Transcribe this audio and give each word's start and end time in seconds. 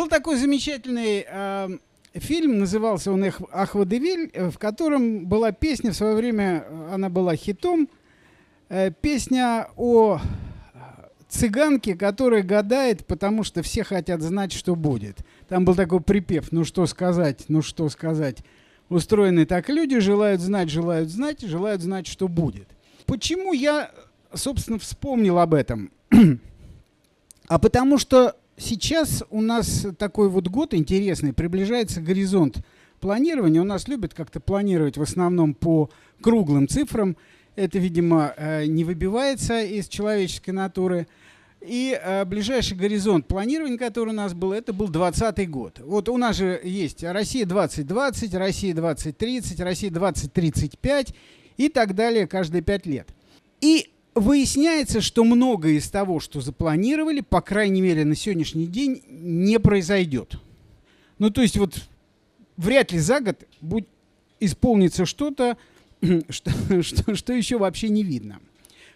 Был 0.00 0.08
такой 0.08 0.36
замечательный 0.36 1.26
э, 1.28 1.68
фильм, 2.14 2.58
назывался 2.58 3.12
он 3.12 3.22
«Ахвадевиль», 3.52 4.30
в 4.50 4.56
котором 4.56 5.26
была 5.26 5.52
песня, 5.52 5.92
в 5.92 5.94
свое 5.94 6.14
время 6.14 6.64
она 6.90 7.10
была 7.10 7.36
хитом, 7.36 7.86
э, 8.70 8.92
песня 8.98 9.68
о 9.76 10.18
цыганке, 11.28 11.96
которая 11.96 12.42
гадает, 12.42 13.04
потому 13.04 13.44
что 13.44 13.62
все 13.62 13.84
хотят 13.84 14.22
знать, 14.22 14.52
что 14.52 14.74
будет. 14.74 15.18
Там 15.50 15.66
был 15.66 15.74
такой 15.74 16.00
припев, 16.00 16.50
ну 16.50 16.64
что 16.64 16.86
сказать, 16.86 17.44
ну 17.48 17.60
что 17.60 17.90
сказать. 17.90 18.38
Устроены 18.88 19.44
так 19.44 19.68
люди, 19.68 19.98
желают 19.98 20.40
знать, 20.40 20.70
желают 20.70 21.10
знать, 21.10 21.42
желают 21.42 21.82
знать, 21.82 22.06
что 22.06 22.26
будет. 22.26 22.70
Почему 23.04 23.52
я, 23.52 23.90
собственно, 24.32 24.78
вспомнил 24.78 25.38
об 25.38 25.52
этом? 25.52 25.90
а 27.48 27.58
потому 27.58 27.98
что 27.98 28.39
сейчас 28.60 29.24
у 29.30 29.40
нас 29.40 29.86
такой 29.98 30.28
вот 30.28 30.48
год 30.48 30.74
интересный, 30.74 31.32
приближается 31.32 32.00
горизонт 32.00 32.58
планирования. 33.00 33.60
У 33.60 33.64
нас 33.64 33.88
любят 33.88 34.14
как-то 34.14 34.40
планировать 34.40 34.96
в 34.96 35.02
основном 35.02 35.54
по 35.54 35.90
круглым 36.20 36.68
цифрам. 36.68 37.16
Это, 37.56 37.78
видимо, 37.78 38.32
э, 38.36 38.66
не 38.66 38.84
выбивается 38.84 39.62
из 39.62 39.88
человеческой 39.88 40.50
натуры. 40.50 41.08
И 41.60 41.98
э, 42.00 42.24
ближайший 42.24 42.76
горизонт 42.76 43.26
планирования, 43.26 43.76
который 43.76 44.10
у 44.10 44.12
нас 44.12 44.32
был, 44.32 44.52
это 44.52 44.72
был 44.72 44.88
2020 44.88 45.50
год. 45.50 45.80
Вот 45.80 46.08
у 46.08 46.16
нас 46.16 46.36
же 46.36 46.60
есть 46.62 47.02
Россия 47.02 47.44
2020, 47.44 48.34
Россия 48.34 48.74
2030, 48.74 49.60
Россия 49.60 49.90
2035 49.90 51.14
и 51.56 51.68
так 51.68 51.94
далее 51.94 52.26
каждые 52.26 52.62
пять 52.62 52.86
лет. 52.86 53.08
И 53.60 53.92
выясняется, 54.14 55.00
что 55.00 55.24
многое 55.24 55.72
из 55.72 55.88
того, 55.90 56.20
что 56.20 56.40
запланировали, 56.40 57.20
по 57.20 57.40
крайней 57.40 57.80
мере 57.80 58.04
на 58.04 58.14
сегодняшний 58.14 58.66
день, 58.66 59.02
не 59.08 59.58
произойдет. 59.58 60.34
Ну, 61.18 61.30
то 61.30 61.42
есть 61.42 61.56
вот 61.56 61.88
вряд 62.56 62.92
ли 62.92 62.98
за 62.98 63.20
год 63.20 63.44
будет 63.60 63.88
исполнится 64.40 65.06
что-то, 65.06 65.56
что, 66.28 66.82
что, 66.82 67.14
что 67.14 67.32
еще 67.32 67.58
вообще 67.58 67.88
не 67.88 68.02
видно. 68.02 68.40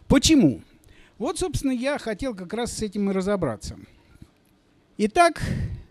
Почему? 0.09 0.63
Вот, 1.19 1.39
собственно, 1.39 1.71
я 1.71 1.99
хотел 1.99 2.35
как 2.35 2.53
раз 2.53 2.73
с 2.73 2.83
этим 2.83 3.11
и 3.11 3.15
разобраться. 3.15 3.77
Итак, 4.99 5.43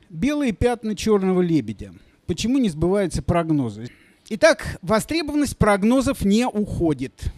белые 0.10 0.52
пятна 0.52 0.96
черного 0.96 1.42
лебедя. 1.42 1.94
Почему 2.26 2.58
не 2.58 2.70
сбываются 2.70 3.22
прогнозы? 3.22 3.90
Итак, 4.30 4.80
востребованность 4.82 5.58
прогнозов 5.58 6.24
не 6.24 6.48
уходит. 6.48 7.34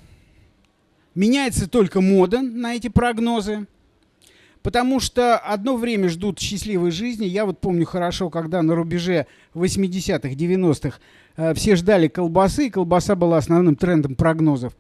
Меняется 1.16 1.70
только 1.70 2.02
мода 2.02 2.42
на 2.42 2.76
эти 2.76 2.90
прогнозы. 2.90 3.68
Потому 4.62 5.00
что 5.00 5.38
одно 5.38 5.78
время 5.78 6.10
ждут 6.10 6.40
счастливой 6.40 6.92
жизни. 6.92 7.26
Я 7.26 7.46
вот 7.46 7.60
помню 7.60 7.86
хорошо, 7.86 8.30
когда 8.30 8.62
на 8.62 8.76
рубеже 8.76 9.28
80-х, 9.54 10.30
90-х 10.30 11.00
э, 11.38 11.54
все 11.54 11.76
ждали 11.76 12.08
колбасы, 12.08 12.68
и 12.68 12.70
колбаса 12.72 13.16
была 13.16 13.38
основным 13.38 13.76
трендом 13.76 14.16
прогнозов. 14.16 14.76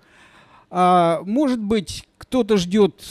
А, 0.71 1.21
может 1.23 1.59
быть, 1.59 2.07
кто-то 2.17 2.57
ждет 2.57 3.01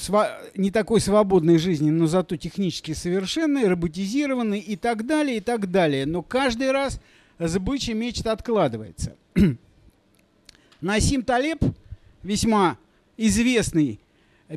не 0.57 0.71
такой 0.71 1.01
свободной 1.01 1.59
жизни, 1.59 1.91
но 1.91 2.07
зато 2.07 2.37
технически 2.37 2.93
совершенной, 2.93 3.69
роботизированной 3.69 4.59
и 4.59 4.77
так 4.77 5.07
далее, 5.07 5.37
и 5.37 5.41
так 5.41 5.71
далее. 5.71 6.07
Но 6.07 6.23
каждый 6.23 6.73
раз 6.73 7.01
забычий 7.39 7.95
мечта 7.95 8.33
откладывается. 8.33 9.17
Насим 10.81 11.23
Талеб, 11.23 11.63
весьма 12.23 12.79
известный 13.17 14.01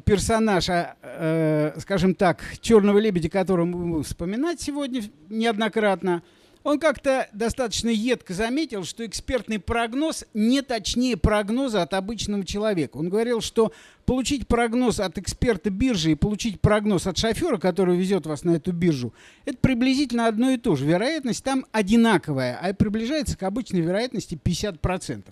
персонаж, 0.06 0.70
а, 0.70 0.96
э, 1.02 1.80
скажем 1.80 2.16
так, 2.16 2.44
«Черного 2.62 2.98
лебедя», 2.98 3.30
которого 3.30 3.66
мы 3.66 3.86
будем 3.86 4.04
вспоминать 4.04 4.62
сегодня 4.62 5.04
неоднократно– 5.30 6.24
он 6.68 6.80
как-то 6.80 7.30
достаточно 7.32 7.88
едко 7.88 8.34
заметил, 8.34 8.84
что 8.84 9.06
экспертный 9.06 9.58
прогноз 9.58 10.26
не 10.34 10.62
точнее 10.62 11.16
прогноза 11.16 11.82
от 11.82 11.94
обычного 11.94 12.46
человека. 12.46 12.98
Он 12.98 13.08
говорил, 13.08 13.40
что 13.40 13.72
получить 14.06 14.50
прогноз 14.50 15.00
от 15.00 15.18
эксперта 15.18 15.70
биржи 15.70 16.12
и 16.12 16.16
получить 16.16 16.60
прогноз 16.60 17.08
от 17.08 17.18
шофера, 17.18 17.58
который 17.58 17.96
везет 17.96 18.26
вас 18.26 18.44
на 18.44 18.52
эту 18.52 18.74
биржу, 18.74 19.14
это 19.46 19.58
приблизительно 19.60 20.28
одно 20.28 20.50
и 20.50 20.58
то 20.58 20.76
же. 20.76 20.86
Вероятность 20.86 21.42
там 21.42 21.66
одинаковая, 21.72 22.60
а 22.62 22.74
приближается 22.74 23.38
к 23.38 23.44
обычной 23.44 23.80
вероятности 23.80 24.36
50%. 24.36 25.24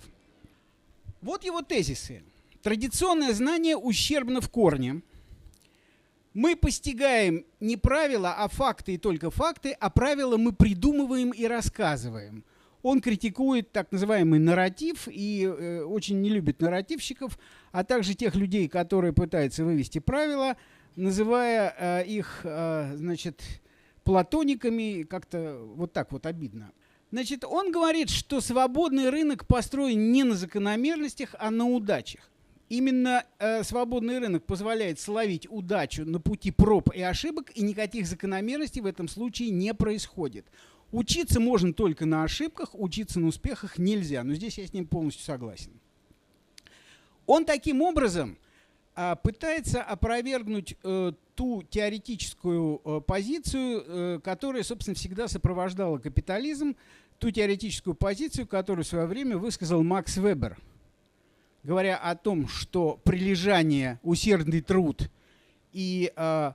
Вот 1.21 1.43
его 1.43 1.61
тезисы. 1.61 2.23
Традиционное 2.65 3.31
знание 3.31 3.77
ущербно 3.77 4.41
в 4.41 4.49
корне– 4.49 5.03
мы 6.33 6.55
постигаем 6.55 7.45
не 7.59 7.77
правила, 7.77 8.33
а 8.37 8.47
факты 8.47 8.95
и 8.95 8.97
только 8.97 9.29
факты, 9.29 9.71
а 9.79 9.91
правила 9.91 10.35
мы 10.35 10.51
придумываем 10.51 11.29
и 11.29 11.45
рассказываем. 11.45 12.43
Он 12.81 13.01
критикует 13.01 13.71
так 13.71 13.91
называемый 13.91 14.39
нарратив 14.39 15.07
и 15.07 15.43
э, 15.43 15.83
очень 15.83 16.19
не 16.21 16.29
любит 16.29 16.59
нарративщиков, 16.59 17.37
а 17.71 17.83
также 17.83 18.15
тех 18.15 18.33
людей, 18.35 18.67
которые 18.67 19.13
пытаются 19.13 19.63
вывести 19.63 19.99
правила, 19.99 20.57
называя 20.95 21.73
э, 21.77 22.05
их, 22.07 22.41
э, 22.43 22.95
значит, 22.95 23.43
платониками, 24.03 25.03
как-то 25.03 25.61
вот 25.75 25.93
так 25.93 26.11
вот 26.11 26.25
обидно. 26.25 26.71
Значит, 27.11 27.45
он 27.45 27.71
говорит, 27.71 28.09
что 28.09 28.41
свободный 28.41 29.11
рынок 29.11 29.45
построен 29.45 30.11
не 30.11 30.23
на 30.23 30.33
закономерностях, 30.33 31.35
а 31.37 31.51
на 31.51 31.69
удачах. 31.69 32.31
Именно 32.67 33.23
э, 33.37 33.63
свободный 33.63 34.17
рынок 34.17 34.43
позволяет 34.45 34.99
словить 34.99 35.47
удачу 35.49 36.03
на 36.03 36.19
пути 36.19 36.49
проб 36.49 36.91
и 36.91 37.01
ошибок, 37.01 37.51
и 37.53 37.61
никаких 37.61 38.07
закономерностей 38.07 38.81
в 38.81 38.87
этом 38.87 39.07
случае 39.07 39.51
не 39.51 39.73
происходит. 39.75 40.47
Учиться 40.91 41.39
можно 41.39 41.73
только 41.73 42.07
на 42.07 42.23
ошибках, 42.23 42.69
учиться 42.73 43.19
на 43.19 43.27
успехах 43.27 43.77
нельзя. 43.77 44.23
Но 44.23 44.33
здесь 44.33 44.57
я 44.57 44.65
с 44.65 44.73
ним 44.73 44.87
полностью 44.87 45.23
согласен. 45.23 45.71
Он 47.27 47.45
таким 47.45 47.83
образом 47.83 48.35
э, 48.95 49.15
пытается 49.21 49.83
опровергнуть 49.83 50.75
э, 50.83 51.11
ту 51.35 51.61
теоретическую 51.69 52.81
э, 52.83 53.01
позицию, 53.05 53.83
э, 53.85 54.19
которая, 54.23 54.63
собственно, 54.63 54.95
всегда 54.95 55.27
сопровождала 55.27 55.99
капитализм, 55.99 56.75
ту 57.19 57.29
теоретическую 57.29 57.93
позицию, 57.93 58.47
которую 58.47 58.85
в 58.85 58.87
свое 58.87 59.05
время 59.05 59.37
высказал 59.37 59.83
Макс 59.83 60.17
Вебер– 60.17 60.57
говоря 61.65 61.97
о 61.97 62.15
том, 62.15 62.47
что 62.47 63.01
прилежание, 63.03 63.99
усердный 64.03 64.61
труд 64.61 65.09
и 65.73 66.13
э, 66.15 66.51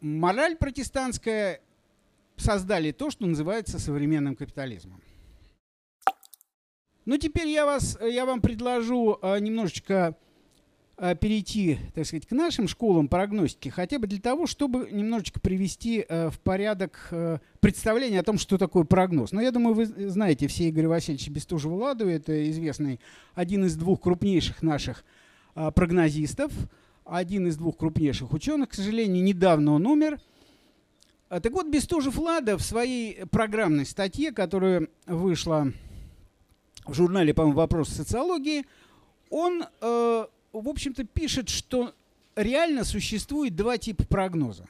мораль 0.00 0.56
протестантская 0.56 1.60
создали 2.36 2.92
то, 2.92 3.10
что 3.10 3.26
называется 3.26 3.78
современным 3.80 4.36
капитализмом. 4.36 5.02
Ну, 7.04 7.16
теперь 7.16 7.48
я, 7.48 7.64
вас, 7.64 7.98
я 8.02 8.26
вам 8.26 8.42
предложу 8.42 9.18
э, 9.20 9.40
немножечко 9.40 10.14
Э, 10.18 10.27
перейти, 10.98 11.78
так 11.94 12.06
сказать, 12.06 12.26
к 12.26 12.32
нашим 12.32 12.66
школам 12.66 13.06
прогностики, 13.06 13.68
хотя 13.68 14.00
бы 14.00 14.08
для 14.08 14.20
того, 14.20 14.48
чтобы 14.48 14.88
немножечко 14.90 15.38
привести 15.38 16.04
э, 16.08 16.28
в 16.28 16.40
порядок 16.40 17.08
э, 17.12 17.38
представление 17.60 18.18
о 18.18 18.24
том, 18.24 18.36
что 18.36 18.58
такое 18.58 18.82
прогноз. 18.82 19.30
Но 19.30 19.40
я 19.40 19.52
думаю, 19.52 19.74
вы 19.74 19.86
знаете 19.86 20.48
все 20.48 20.68
Игоря 20.68 20.88
Васильевича 20.88 21.30
Бестужева-Ладу, 21.30 22.08
это 22.08 22.50
известный 22.50 22.98
один 23.34 23.64
из 23.64 23.76
двух 23.76 24.00
крупнейших 24.00 24.60
наших 24.62 25.04
прогнозистов, 25.54 26.52
один 27.04 27.46
из 27.46 27.56
двух 27.56 27.76
крупнейших 27.76 28.32
ученых, 28.32 28.70
к 28.70 28.74
сожалению, 28.74 29.22
недавно 29.22 29.74
он 29.74 29.86
умер. 29.86 30.20
Так 31.28 31.52
вот, 31.52 31.68
Бестужев-Лада 31.68 32.56
в 32.56 32.62
своей 32.62 33.24
программной 33.26 33.86
статье, 33.86 34.32
которая 34.32 34.88
вышла 35.06 35.72
в 36.86 36.94
журнале, 36.94 37.34
по-моему, 37.34 37.56
«Вопрос 37.56 37.88
социологии», 37.88 38.64
он 39.30 39.64
в 40.52 40.68
общем-то, 40.68 41.04
пишет, 41.04 41.48
что 41.48 41.94
реально 42.36 42.84
существует 42.84 43.54
два 43.54 43.78
типа 43.78 44.04
прогноза. 44.06 44.66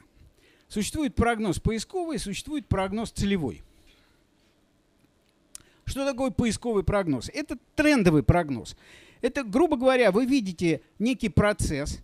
Существует 0.67 1.15
прогноз 1.15 1.59
поисковый, 1.59 2.19
существует 2.19 2.67
прогноз 2.67 3.11
целевой. 3.11 3.63
Что 5.85 6.05
такое 6.05 6.29
поисковый 6.29 6.83
прогноз? 6.83 7.31
Это 7.33 7.57
трендовый 7.75 8.21
прогноз. 8.21 8.75
Это, 9.21 9.43
грубо 9.43 9.77
говоря, 9.77 10.11
вы 10.11 10.25
видите 10.25 10.81
некий 10.99 11.29
процесс, 11.29 11.99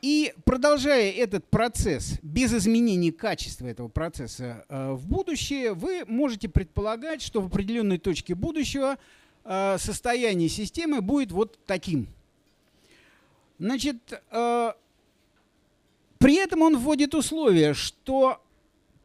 и 0.00 0.34
продолжая 0.44 1.10
этот 1.10 1.44
процесс 1.48 2.18
без 2.22 2.52
изменения 2.52 3.12
качества 3.12 3.66
этого 3.66 3.88
процесса 3.88 4.64
э, 4.68 4.92
в 4.92 5.06
будущее, 5.06 5.74
вы 5.74 6.04
можете 6.06 6.48
предполагать, 6.48 7.22
что 7.22 7.40
в 7.40 7.46
определенной 7.46 7.98
точке 7.98 8.34
будущего 8.34 8.98
э, 9.44 9.76
состояние 9.78 10.48
системы 10.48 11.00
будет 11.00 11.32
вот 11.32 11.58
таким– 11.66 12.08
Значит, 13.62 14.20
э, 14.32 14.72
при 16.18 16.34
этом 16.34 16.62
он 16.62 16.76
вводит 16.78 17.14
условие, 17.14 17.74
что 17.74 18.42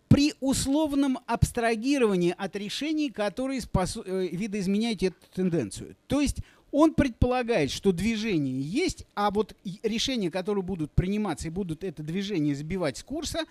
при 0.08 0.34
условном 0.40 1.20
абстрагировании 1.28 2.34
от 2.36 2.56
решений, 2.56 3.12
которые 3.12 3.62
способ, 3.62 4.08
э, 4.08 4.30
видоизменяют 4.30 5.04
эту 5.04 5.16
тенденцию. 5.32 5.96
То 6.08 6.22
есть 6.22 6.38
он 6.72 6.96
предполагает, 6.96 7.70
что 7.70 7.92
движение 7.92 8.60
есть, 8.60 9.06
а 9.14 9.30
вот 9.30 9.56
решения, 9.84 10.32
которые 10.32 10.64
будут 10.64 10.92
приниматься 10.92 11.50
и 11.50 11.52
будут 11.52 11.84
это 11.84 12.02
движение 12.02 12.56
сбивать 12.56 12.98
с 12.98 13.04
курса, 13.04 13.46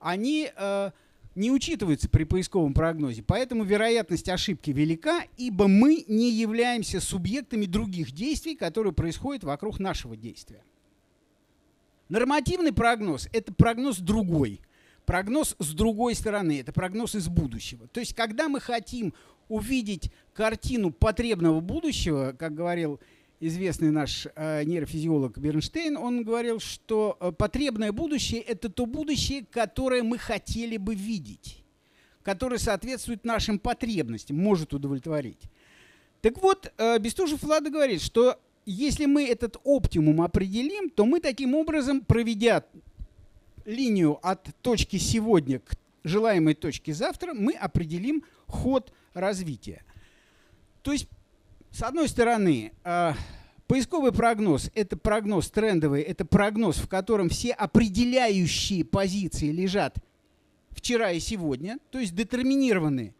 они 0.00 0.50
э, 0.56 0.90
не 1.36 1.50
учитываются 1.50 2.08
при 2.08 2.24
поисковом 2.24 2.74
прогнозе. 2.74 3.22
Поэтому 3.22 3.62
вероятность 3.62 4.28
ошибки 4.28 4.70
велика, 4.70 5.22
ибо 5.36 5.68
мы 5.68 6.04
не 6.08 6.32
являемся 6.32 7.00
субъектами 7.00 7.66
других 7.66 8.10
действий, 8.10 8.56
которые 8.56 8.92
происходят 8.92 9.44
вокруг 9.44 9.78
нашего 9.78 10.16
действия. 10.16 10.62
Нормативный 12.08 12.72
прогноз– 12.72 13.28
это 13.32 13.52
прогноз 13.52 13.98
другой. 13.98 14.60
Прогноз 15.04 15.54
с 15.58 15.72
другой 15.72 16.14
стороны, 16.14 16.60
это 16.60 16.72
прогноз 16.72 17.14
из 17.14 17.28
будущего. 17.28 17.86
То 17.88 18.00
есть, 18.00 18.14
когда 18.14 18.48
мы 18.48 18.58
хотим 18.58 19.12
увидеть 19.48 20.10
картину 20.34 20.90
потребного 20.90 21.60
будущего, 21.60 22.34
как 22.36 22.54
говорил 22.54 22.98
известный 23.40 23.90
наш 23.90 24.26
э, 24.34 24.64
нейрофизиолог 24.64 25.38
Бернштейн, 25.38 25.96
он 25.96 26.24
говорил, 26.24 26.60
что 26.60 27.16
э, 27.20 27.32
потребное 27.32 27.92
будущее– 27.92 28.40
это 28.42 28.68
то 28.68 28.86
будущее, 28.86 29.44
которое 29.50 30.02
мы 30.02 30.18
хотели 30.18 30.76
бы 30.76 30.94
видеть, 30.94 31.64
которое 32.22 32.58
соответствует 32.58 33.24
нашим 33.24 33.58
потребностям, 33.58 34.36
может 34.36 34.72
удовлетворить. 34.72 35.40
Так 36.22 36.40
вот, 36.42 36.72
э, 36.76 36.98
Бестужев 36.98 37.42
Влада 37.42 37.70
говорит, 37.70 38.00
что 38.00 38.38
если 38.64 39.06
мы 39.06 39.28
этот 39.28 39.58
оптимум 39.64 40.22
определим, 40.22 40.90
то 40.90 41.04
мы 41.04 41.20
таким 41.20 41.54
образом, 41.54 42.00
проведя 42.00 42.64
линию 43.64 44.18
от 44.22 44.48
точки 44.62 44.96
сегодня 44.96 45.60
к 45.60 45.76
желаемой 46.04 46.54
точке 46.54 46.94
завтра, 46.94 47.34
мы 47.34 47.52
определим 47.52 48.24
ход 48.46 48.92
развития. 49.12 49.84
То 50.82 50.92
есть 50.92 51.08
с 51.76 51.82
одной 51.82 52.08
стороны, 52.08 52.72
э, 52.84 53.12
поисковый 53.66 54.10
прогноз– 54.10 54.70
это 54.74 54.96
прогноз 54.96 55.50
трендовый, 55.50 56.00
это 56.00 56.24
прогноз, 56.24 56.78
в 56.78 56.88
котором 56.88 57.28
все 57.28 57.52
определяющие 57.52 58.82
позиции 58.82 59.50
лежат 59.50 59.98
вчера 60.70 61.12
и 61.12 61.20
сегодня, 61.20 61.78
то 61.90 61.98
есть 61.98 62.14
детерминированы 62.14 63.14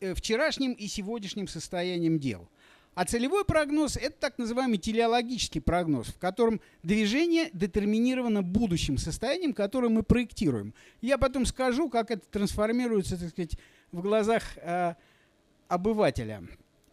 э, 0.00 0.12
вчерашним 0.12 0.72
и 0.72 0.88
сегодняшним 0.88 1.48
состоянием 1.48 2.18
дел. 2.18 2.50
А 2.94 3.06
целевой 3.06 3.46
прогноз– 3.46 3.96
это 3.96 4.14
так 4.20 4.36
называемый 4.36 4.76
телеологический 4.76 5.62
прогноз, 5.62 6.08
в 6.08 6.18
котором 6.18 6.60
движение 6.82 7.48
детерминировано 7.54 8.42
будущим 8.42 8.98
состоянием, 8.98 9.54
которое 9.54 9.88
мы 9.88 10.02
проектируем. 10.02 10.74
Я 11.00 11.16
потом 11.16 11.46
скажу, 11.46 11.88
как 11.88 12.10
это 12.10 12.26
трансформируется, 12.30 13.18
так 13.18 13.30
сказать, 13.30 13.56
в 13.90 14.02
глазах 14.02 14.42
э, 14.58 14.96
обывателя. 15.68 16.42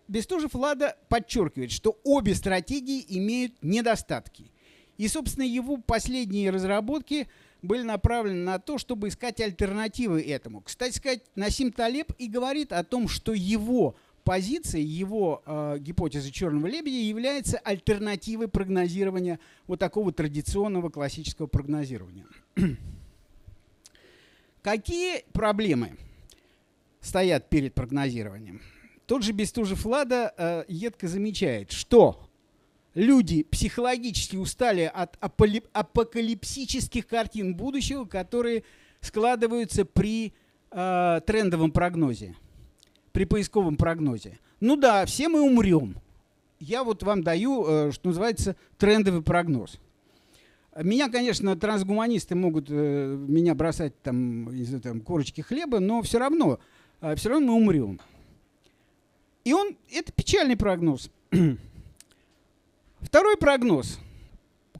Бестужев 0.07 0.53
Лада 0.55 0.97
подчеркивает, 1.09 1.71
что 1.71 1.99
обе 2.03 2.35
стратегии 2.35 3.03
имеют 3.07 3.53
недостатки. 3.61 4.51
И, 4.97 5.07
собственно, 5.07 5.43
его 5.43 5.77
последние 5.77 6.49
разработки 6.51 7.27
были 7.61 7.81
направлены 7.81 8.43
на 8.43 8.59
то, 8.59 8.77
чтобы 8.77 9.07
искать 9.07 9.39
альтернативы 9.39 10.21
этому. 10.21 10.61
Кстати 10.61 10.97
сказать, 10.97 11.21
Насим 11.35 11.71
Талеб 11.71 12.11
и 12.17 12.27
говорит 12.27 12.73
о 12.73 12.83
том, 12.83 13.07
что 13.07 13.33
его 13.33 13.95
позиция, 14.23 14.81
его 14.81 15.41
э, 15.45 15.77
гипотеза 15.79 16.31
черного 16.31 16.67
лебедя 16.67 16.97
является 16.97 17.57
альтернативой 17.57 18.47
прогнозирования 18.47 19.39
вот 19.67 19.79
такого 19.79 20.11
традиционного 20.11 20.89
классического 20.89 21.47
прогнозирования. 21.47 22.27
Какие 24.61 25.23
проблемы 25.33 25.97
стоят 27.01 27.49
перед 27.49 27.73
прогнозированием? 27.73 28.61
Тот 29.05 29.23
же 29.23 29.31
Бестужев 29.33 29.85
Лада 29.85 30.33
э, 30.37 30.63
едко 30.67 31.07
замечает, 31.07 31.71
что 31.71 32.19
люди 32.93 33.43
психологически 33.43 34.37
устали 34.37 34.89
от 34.93 35.17
апокалипсических 35.21 37.07
картин 37.07 37.55
будущего, 37.55 38.05
которые 38.05 38.63
складываются 39.01 39.83
при 39.85 40.33
э, 40.71 41.21
трендовом 41.25 41.71
прогнозе, 41.71 42.35
при 43.11 43.25
поисковом 43.25 43.75
прогнозе. 43.75 44.39
Ну 44.59 44.77
да, 44.77 45.05
все 45.05 45.27
мы 45.27 45.41
умрем. 45.41 45.97
Я 46.59 46.85
вот 46.85 47.03
вам 47.03 47.23
даю, 47.23 47.65
э, 47.67 47.91
что 47.91 48.07
называется, 48.07 48.55
трендовый 48.77 49.21
прогноз. 49.21 49.79
Меня, 50.81 51.09
конечно, 51.09 51.55
трансгуманисты 51.55 52.35
могут 52.35 52.67
э, 52.69 53.15
меня 53.27 53.53
бросать 53.53 54.01
там, 54.01 54.49
из 54.49 54.81
там 54.81 55.01
корочки 55.01 55.41
хлеба, 55.41 55.79
но 55.79 56.01
все 56.01 56.17
равно, 56.19 56.59
э, 57.01 57.15
все 57.15 57.29
равно 57.29 57.47
мы 57.47 57.61
умрем. 57.61 57.99
И 59.43 59.53
он, 59.53 59.75
это 59.91 60.11
печальный 60.11 60.55
прогноз. 60.55 61.09
Второй 63.01 63.37
прогноз, 63.37 63.99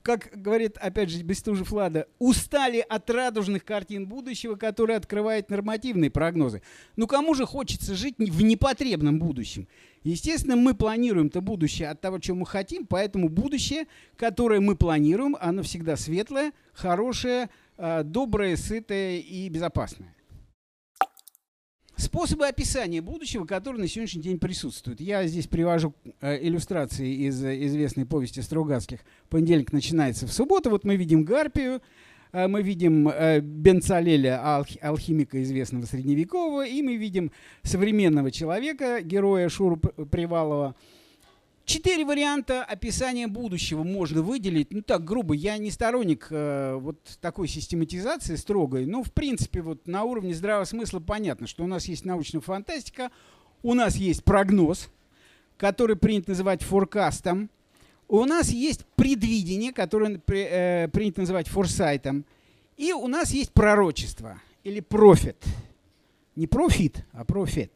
как 0.02 0.30
говорит, 0.34 0.76
опять 0.78 1.10
же, 1.10 1.22
Бестужев 1.22 1.72
Лада, 1.72 2.06
устали 2.18 2.84
от 2.86 3.08
радужных 3.10 3.64
картин 3.64 4.06
будущего, 4.06 4.54
которые 4.54 4.96
открывают 4.96 5.50
нормативные 5.50 6.10
прогнозы. 6.10 6.62
Ну 6.96 7.06
кому 7.06 7.34
же 7.34 7.46
хочется 7.46 7.94
жить 7.94 8.14
в 8.18 8.42
непотребном 8.42 9.18
будущем? 9.18 9.66
Естественно, 10.02 10.56
мы 10.56 10.74
планируем 10.74 11.28
это 11.28 11.40
будущее 11.40 11.88
от 11.88 12.00
того, 12.00 12.18
чего 12.18 12.38
мы 12.38 12.46
хотим, 12.46 12.86
поэтому 12.86 13.30
будущее, 13.30 13.86
которое 14.16 14.60
мы 14.60 14.76
планируем, 14.76 15.36
оно 15.40 15.62
всегда 15.62 15.96
светлое, 15.96 16.52
хорошее, 16.74 17.48
а, 17.78 18.02
доброе, 18.02 18.56
сытое 18.56 19.18
и 19.18 19.48
безопасное. 19.48 20.13
Способы 21.96 22.48
описания 22.48 23.00
будущего, 23.00 23.44
которые 23.44 23.82
на 23.82 23.88
сегодняшний 23.88 24.22
день 24.22 24.38
присутствуют. 24.38 25.00
Я 25.00 25.26
здесь 25.26 25.46
привожу 25.46 25.94
э, 26.20 26.44
иллюстрации 26.44 27.26
из 27.26 27.42
э, 27.44 27.64
известной 27.66 28.04
повести 28.04 28.40
Стругацких. 28.40 29.00
Понедельник 29.28 29.72
начинается 29.72 30.26
в 30.26 30.32
субботу. 30.32 30.70
Вот 30.70 30.84
мы 30.84 30.96
видим 30.96 31.22
Гарпию, 31.24 31.80
э, 32.32 32.48
мы 32.48 32.62
видим 32.62 33.08
э, 33.08 33.38
Бенцалеля, 33.38 34.44
алх, 34.44 34.68
алхимика 34.80 35.40
известного 35.40 35.86
средневекового, 35.86 36.66
и 36.66 36.82
мы 36.82 36.96
видим 36.96 37.30
современного 37.62 38.32
человека, 38.32 39.00
героя 39.00 39.48
Шуру 39.48 39.76
Привалова, 39.76 40.74
Четыре 41.64 42.04
варианта 42.04 42.62
описания 42.62 43.26
будущего 43.26 43.84
можно 43.84 44.20
выделить. 44.20 44.70
Ну 44.70 44.82
так, 44.82 45.02
грубо, 45.02 45.34
я 45.34 45.56
не 45.56 45.70
сторонник 45.70 46.26
э, 46.30 46.74
вот 46.78 46.98
такой 47.22 47.48
систематизации 47.48 48.36
строгой. 48.36 48.84
Но, 48.84 49.02
в 49.02 49.12
принципе, 49.12 49.62
вот 49.62 49.86
на 49.86 50.04
уровне 50.04 50.34
здравого 50.34 50.66
смысла 50.66 51.00
понятно, 51.00 51.46
что 51.46 51.64
у 51.64 51.66
нас 51.66 51.86
есть 51.86 52.04
научная 52.04 52.42
фантастика, 52.42 53.10
у 53.62 53.72
нас 53.72 53.96
есть 53.96 54.24
прогноз, 54.24 54.90
который 55.56 55.96
принято 55.96 56.32
называть 56.32 56.62
форкастом, 56.62 57.48
у 58.08 58.24
нас 58.26 58.50
есть 58.50 58.84
предвидение, 58.96 59.72
которое 59.72 60.20
э, 60.26 60.88
принято 60.88 61.22
называть 61.22 61.48
форсайтом, 61.48 62.26
и 62.76 62.92
у 62.92 63.06
нас 63.06 63.30
есть 63.30 63.52
пророчество 63.52 64.38
или 64.64 64.80
prophet. 64.80 65.42
Не 66.36 66.46
profit, 66.46 67.06
а 67.12 67.24
prophet. 67.24 67.72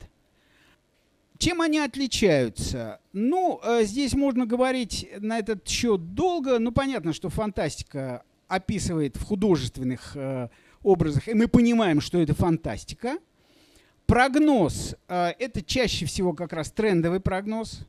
Чем 1.39 1.61
они 1.61 1.79
отличаются? 1.79 3.01
Ну, 3.13 3.61
э, 3.63 3.85
здесь 3.85 4.15
можно 4.15 4.45
говорить 4.45 5.09
на 5.19 5.39
этот 5.39 5.67
счет 5.69 6.15
долго. 6.15 6.59
Ну, 6.59 6.73
понятно, 6.73 7.13
что 7.13 7.29
фантастика 7.29 8.25
описывает 8.49 9.17
в 9.17 9.25
художественных 9.25 10.17
э, 10.17 10.49
образах, 10.83 11.29
и 11.29 11.35
мы 11.35 11.49
понимаем, 11.49 12.01
что 12.01 12.21
это 12.21 12.35
фантастика. 12.35 13.19
Прогноз 14.07 14.97
э,– 15.07 15.33
это 15.39 15.63
чаще 15.63 16.07
всего 16.07 16.33
как 16.33 16.53
раз 16.53 16.71
трендовый 16.71 17.21
прогноз. 17.21 17.81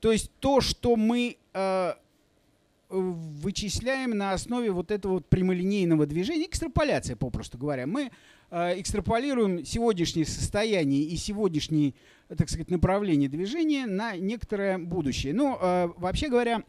То 0.00 0.10
есть 0.10 0.30
то, 0.40 0.60
что 0.60 0.96
мы 0.96 1.36
э, 1.52 1.92
вычисляем 2.88 4.16
на 4.16 4.32
основе 4.32 4.70
вот 4.70 4.90
этого 4.90 5.14
вот 5.14 5.26
прямолинейного 5.26 6.06
движения, 6.06 6.46
экстраполяция, 6.46 7.16
попросту 7.16 7.58
говоря. 7.58 7.86
Мы 7.86 8.10
э, 8.50 8.80
экстраполируем 8.80 9.64
сегодняшнее 9.64 10.24
состояние 10.24 11.02
и 11.02 11.16
сегодняшнее, 11.16 11.94
так 12.28 12.48
сказать, 12.48 12.70
направление 12.70 13.28
движения 13.28 13.86
на 13.86 14.16
некоторое 14.16 14.78
будущее. 14.78 15.32
Но, 15.32 15.58
э, 15.60 15.88
вообще 15.96 16.28
говоря, 16.28 16.62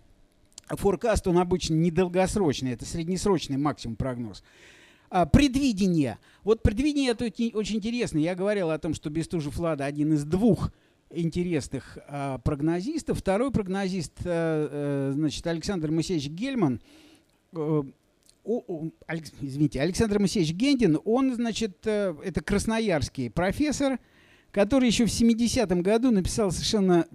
форкаст, 0.69 1.27
он 1.27 1.37
обычно 1.37 1.75
недолгосрочный, 1.75 2.73
это 2.73 2.85
среднесрочный 2.85 3.57
максимум 3.57 3.95
прогноз. 3.95 4.43
А, 5.09 5.25
предвидение. 5.25 6.17
Вот 6.43 6.61
предвидение 6.61 7.11
это 7.11 7.25
очень 7.25 7.77
интересно. 7.77 8.17
Я 8.17 8.35
говорил 8.35 8.71
о 8.71 8.77
том, 8.77 8.93
что 8.93 9.09
Бестужев 9.09 9.57
Лада 9.57 9.85
один 9.85 10.13
из 10.13 10.25
двух 10.25 10.71
интересных 11.09 11.97
а, 12.07 12.39
прогнозистов. 12.39 13.19
Второй 13.19 13.51
прогнозист, 13.51 14.13
а, 14.25 15.09
а, 15.09 15.11
значит, 15.13 15.45
Александр 15.47 15.91
Моисеевич 15.91 16.29
Гельман, 16.29 16.81
а, 17.53 17.85
о, 18.43 18.89
Алекс, 19.07 19.31
извините, 19.41 19.81
Александр 19.81 20.19
Моисеевич 20.19 20.53
Гендин, 20.53 20.99
он, 21.03 21.35
значит, 21.35 21.85
это 21.85 22.41
красноярский 22.41 23.29
профессор, 23.29 23.99
который 24.51 24.87
еще 24.87 25.05
в 25.05 25.09
70-м 25.09 25.81
году 25.81 26.11
написал 26.11 26.51
совершенно 26.51 27.07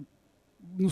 ну, 0.77 0.89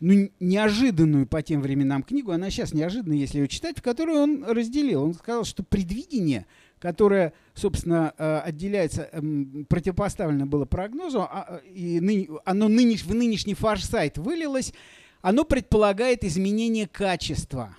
ну, 0.00 0.30
неожиданную 0.40 1.26
по 1.26 1.42
тем 1.42 1.62
временам 1.62 2.02
книгу, 2.02 2.32
она 2.32 2.50
сейчас 2.50 2.74
неожиданная, 2.74 3.18
если 3.18 3.38
ее 3.38 3.48
читать, 3.48 3.78
в 3.78 3.82
которой 3.82 4.16
он 4.16 4.44
разделил. 4.44 5.04
Он 5.04 5.14
сказал, 5.14 5.44
что 5.44 5.62
предвидение, 5.62 6.46
которое, 6.78 7.32
собственно, 7.54 8.12
э, 8.18 8.38
отделяется, 8.44 9.08
эм, 9.12 9.66
противопоставлено 9.68 10.46
было 10.46 10.66
прогнозу, 10.66 11.22
а, 11.22 11.62
и 11.64 12.28
оно 12.44 12.68
нынеш, 12.68 13.04
в 13.04 13.14
нынешний 13.14 13.54
фарсайт 13.54 14.18
вылилось, 14.18 14.74
оно 15.22 15.44
предполагает 15.44 16.24
изменение 16.24 16.86
качества. 16.86 17.74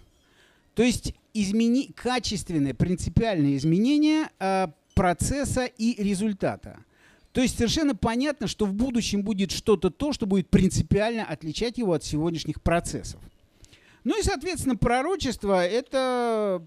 То 0.74 0.84
есть 0.84 1.14
измени, 1.34 1.92
качественное, 1.96 2.74
принципиальное 2.74 3.56
изменение 3.58 4.30
э, 4.40 4.68
процесса 4.96 5.66
и 5.66 6.02
результата. 6.02 6.80
То 7.38 7.44
есть 7.44 7.56
совершенно 7.56 7.96
понятно, 7.96 8.48
что 8.48 8.66
в 8.66 8.74
будущем 8.74 9.22
будет 9.22 9.52
что-то 9.52 9.92
то, 9.92 10.12
что 10.12 10.26
будет 10.26 10.50
принципиально 10.50 11.24
отличать 11.24 11.78
его 11.78 11.94
от 11.94 12.04
сегодняшних 12.04 12.64
процессов. 12.64 13.22
Ну 14.04 14.20
и, 14.20 14.24
соответственно, 14.24 14.76
пророчество– 14.76 15.64
это 15.68 16.66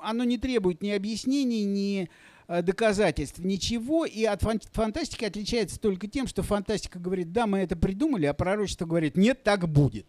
оно 0.00 0.24
не 0.24 0.38
требует 0.38 0.80
ни 0.82 0.88
объяснений, 0.88 1.64
ни 1.64 2.08
э, 2.48 2.62
доказательств, 2.62 3.40
ничего. 3.40 4.06
И 4.06 4.24
от 4.24 4.40
фантастики 4.72 5.26
отличается 5.26 5.78
только 5.78 6.06
тем, 6.06 6.26
что 6.26 6.42
фантастика 6.42 6.98
говорит, 6.98 7.30
да, 7.34 7.46
мы 7.46 7.58
это 7.58 7.76
придумали, 7.76 8.24
а 8.24 8.32
пророчество 8.32 8.86
говорит, 8.86 9.18
нет, 9.18 9.42
так 9.42 9.68
будет. 9.68 10.06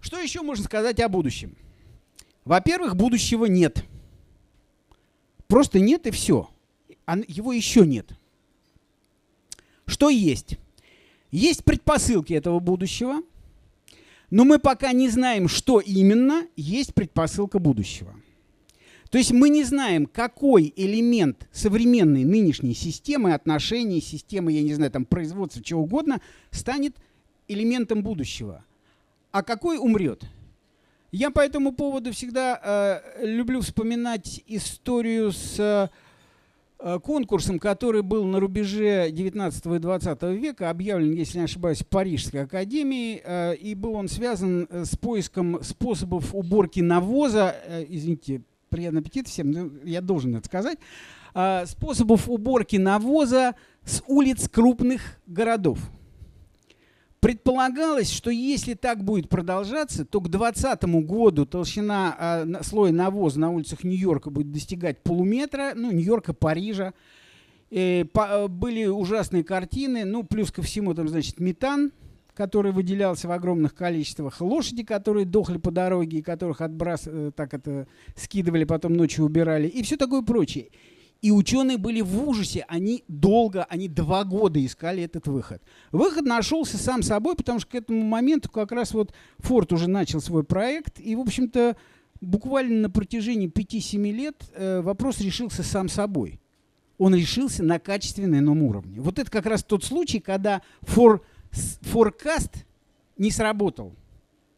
Что 0.00 0.18
еще 0.18 0.40
можно 0.40 0.64
сказать 0.64 0.98
о 1.00 1.10
будущем? 1.10 1.54
Во-первых, 2.46 2.96
будущего 2.96 3.44
нет. 3.44 3.84
Просто 5.48 5.80
нет 5.80 6.06
и 6.06 6.10
все. 6.12 6.48
Его 7.28 7.52
еще 7.52 7.86
нет. 7.86 8.12
Что 9.86 10.08
есть? 10.08 10.58
Есть 11.30 11.64
предпосылки 11.64 12.32
этого 12.32 12.60
будущего, 12.60 13.22
но 14.30 14.44
мы 14.44 14.58
пока 14.58 14.92
не 14.92 15.08
знаем, 15.08 15.48
что 15.48 15.80
именно 15.80 16.46
есть 16.56 16.94
предпосылка 16.94 17.58
будущего. 17.58 18.14
То 19.10 19.18
есть 19.18 19.32
мы 19.32 19.48
не 19.48 19.64
знаем, 19.64 20.06
какой 20.06 20.72
элемент 20.76 21.48
современной 21.50 22.24
нынешней 22.24 22.74
системы 22.74 23.34
отношений, 23.34 24.00
системы, 24.00 24.52
я 24.52 24.62
не 24.62 24.72
знаю, 24.74 24.92
там 24.92 25.04
производства, 25.04 25.62
чего 25.62 25.82
угодно, 25.82 26.20
станет 26.52 26.96
элементом 27.48 28.04
будущего. 28.04 28.64
А 29.32 29.42
какой 29.42 29.78
умрет? 29.78 30.24
Я 31.10 31.30
по 31.30 31.40
этому 31.40 31.72
поводу 31.72 32.12
всегда 32.12 32.60
э, 32.62 33.26
люблю 33.26 33.60
вспоминать 33.62 34.44
историю 34.46 35.32
с 35.32 35.58
э, 35.58 35.88
конкурсом, 37.02 37.58
который 37.58 38.02
был 38.02 38.24
на 38.24 38.40
рубеже 38.40 39.10
19 39.10 39.66
и 39.66 39.78
20 39.78 40.22
века, 40.22 40.70
объявлен, 40.70 41.12
если 41.12 41.38
не 41.38 41.44
ошибаюсь, 41.44 41.82
Парижской 41.82 42.44
академией, 42.44 43.20
э, 43.24 43.56
и 43.56 43.74
был 43.74 43.94
он 43.94 44.08
связан 44.08 44.66
э, 44.70 44.84
с 44.84 44.96
поиском 44.96 45.62
способов 45.62 46.34
уборки 46.34 46.80
навоза, 46.80 47.54
извините, 47.88 48.42
приятный 48.68 49.00
аппетит 49.00 49.28
всем, 49.28 49.80
я 49.84 50.00
должен 50.00 50.36
это 50.36 50.46
сказать, 50.46 50.78
способов 51.66 52.28
уборки 52.28 52.76
навоза 52.76 53.54
с 53.84 54.02
улиц 54.06 54.48
крупных 54.48 55.20
городов. 55.26 55.78
Предполагалось, 57.20 58.10
что 58.10 58.30
если 58.30 58.72
так 58.72 59.04
будет 59.04 59.28
продолжаться, 59.28 60.06
то 60.06 60.22
к 60.22 60.28
2020 60.30 60.84
году 61.04 61.44
толщина 61.44 62.16
э, 62.18 62.62
слоя 62.62 62.92
навоза 62.92 63.38
на 63.38 63.50
улицах 63.50 63.84
Нью-Йорка 63.84 64.30
будет 64.30 64.50
достигать 64.50 65.02
полуметра, 65.02 65.72
ну, 65.74 65.90
Нью-Йорка, 65.90 66.32
Парижа. 66.32 66.94
Э, 67.70 68.06
по, 68.06 68.48
были 68.48 68.86
ужасные 68.86 69.44
картины, 69.44 70.06
ну, 70.06 70.24
плюс 70.24 70.50
ко 70.50 70.62
всему 70.62 70.94
там, 70.94 71.08
значит, 71.08 71.40
метан, 71.40 71.92
который 72.34 72.72
выделялся 72.72 73.28
в 73.28 73.32
огромных 73.32 73.74
количествах, 73.74 74.40
лошади, 74.40 74.82
которые 74.82 75.26
дохли 75.26 75.58
по 75.58 75.70
дороге, 75.70 76.20
и 76.20 76.22
которых 76.22 76.62
отбрас, 76.62 77.02
э, 77.04 77.32
так 77.36 77.52
это 77.52 77.86
скидывали, 78.16 78.64
потом 78.64 78.94
ночью 78.94 79.26
убирали, 79.26 79.68
и 79.68 79.82
все 79.82 79.98
такое 79.98 80.22
прочее. 80.22 80.70
И 81.22 81.30
ученые 81.30 81.76
были 81.76 82.00
в 82.00 82.28
ужасе. 82.28 82.64
Они 82.68 83.04
долго, 83.06 83.64
они 83.64 83.88
два 83.88 84.24
года 84.24 84.64
искали 84.64 85.02
этот 85.02 85.26
выход. 85.26 85.62
Выход 85.92 86.24
нашелся 86.24 86.78
сам 86.78 87.02
собой, 87.02 87.36
потому 87.36 87.60
что 87.60 87.70
к 87.70 87.74
этому 87.74 88.02
моменту 88.02 88.50
как 88.50 88.72
раз 88.72 88.94
вот 88.94 89.12
Форд 89.38 89.72
уже 89.72 89.88
начал 89.88 90.20
свой 90.20 90.44
проект. 90.44 90.98
И, 90.98 91.14
в 91.14 91.20
общем-то, 91.20 91.76
буквально 92.20 92.80
на 92.80 92.90
протяжении 92.90 93.48
5-7 93.48 94.12
лет 94.12 94.50
э, 94.54 94.80
вопрос 94.80 95.20
решился 95.20 95.62
сам 95.62 95.88
собой. 95.88 96.40
Он 96.96 97.14
решился 97.14 97.62
на 97.62 97.78
качественном 97.78 98.62
уровне. 98.62 99.00
Вот 99.00 99.18
это 99.18 99.30
как 99.30 99.46
раз 99.46 99.62
тот 99.62 99.84
случай, 99.84 100.20
когда 100.20 100.62
for, 100.82 101.20
forecast 101.52 102.64
не 103.18 103.30
сработал. 103.30 103.94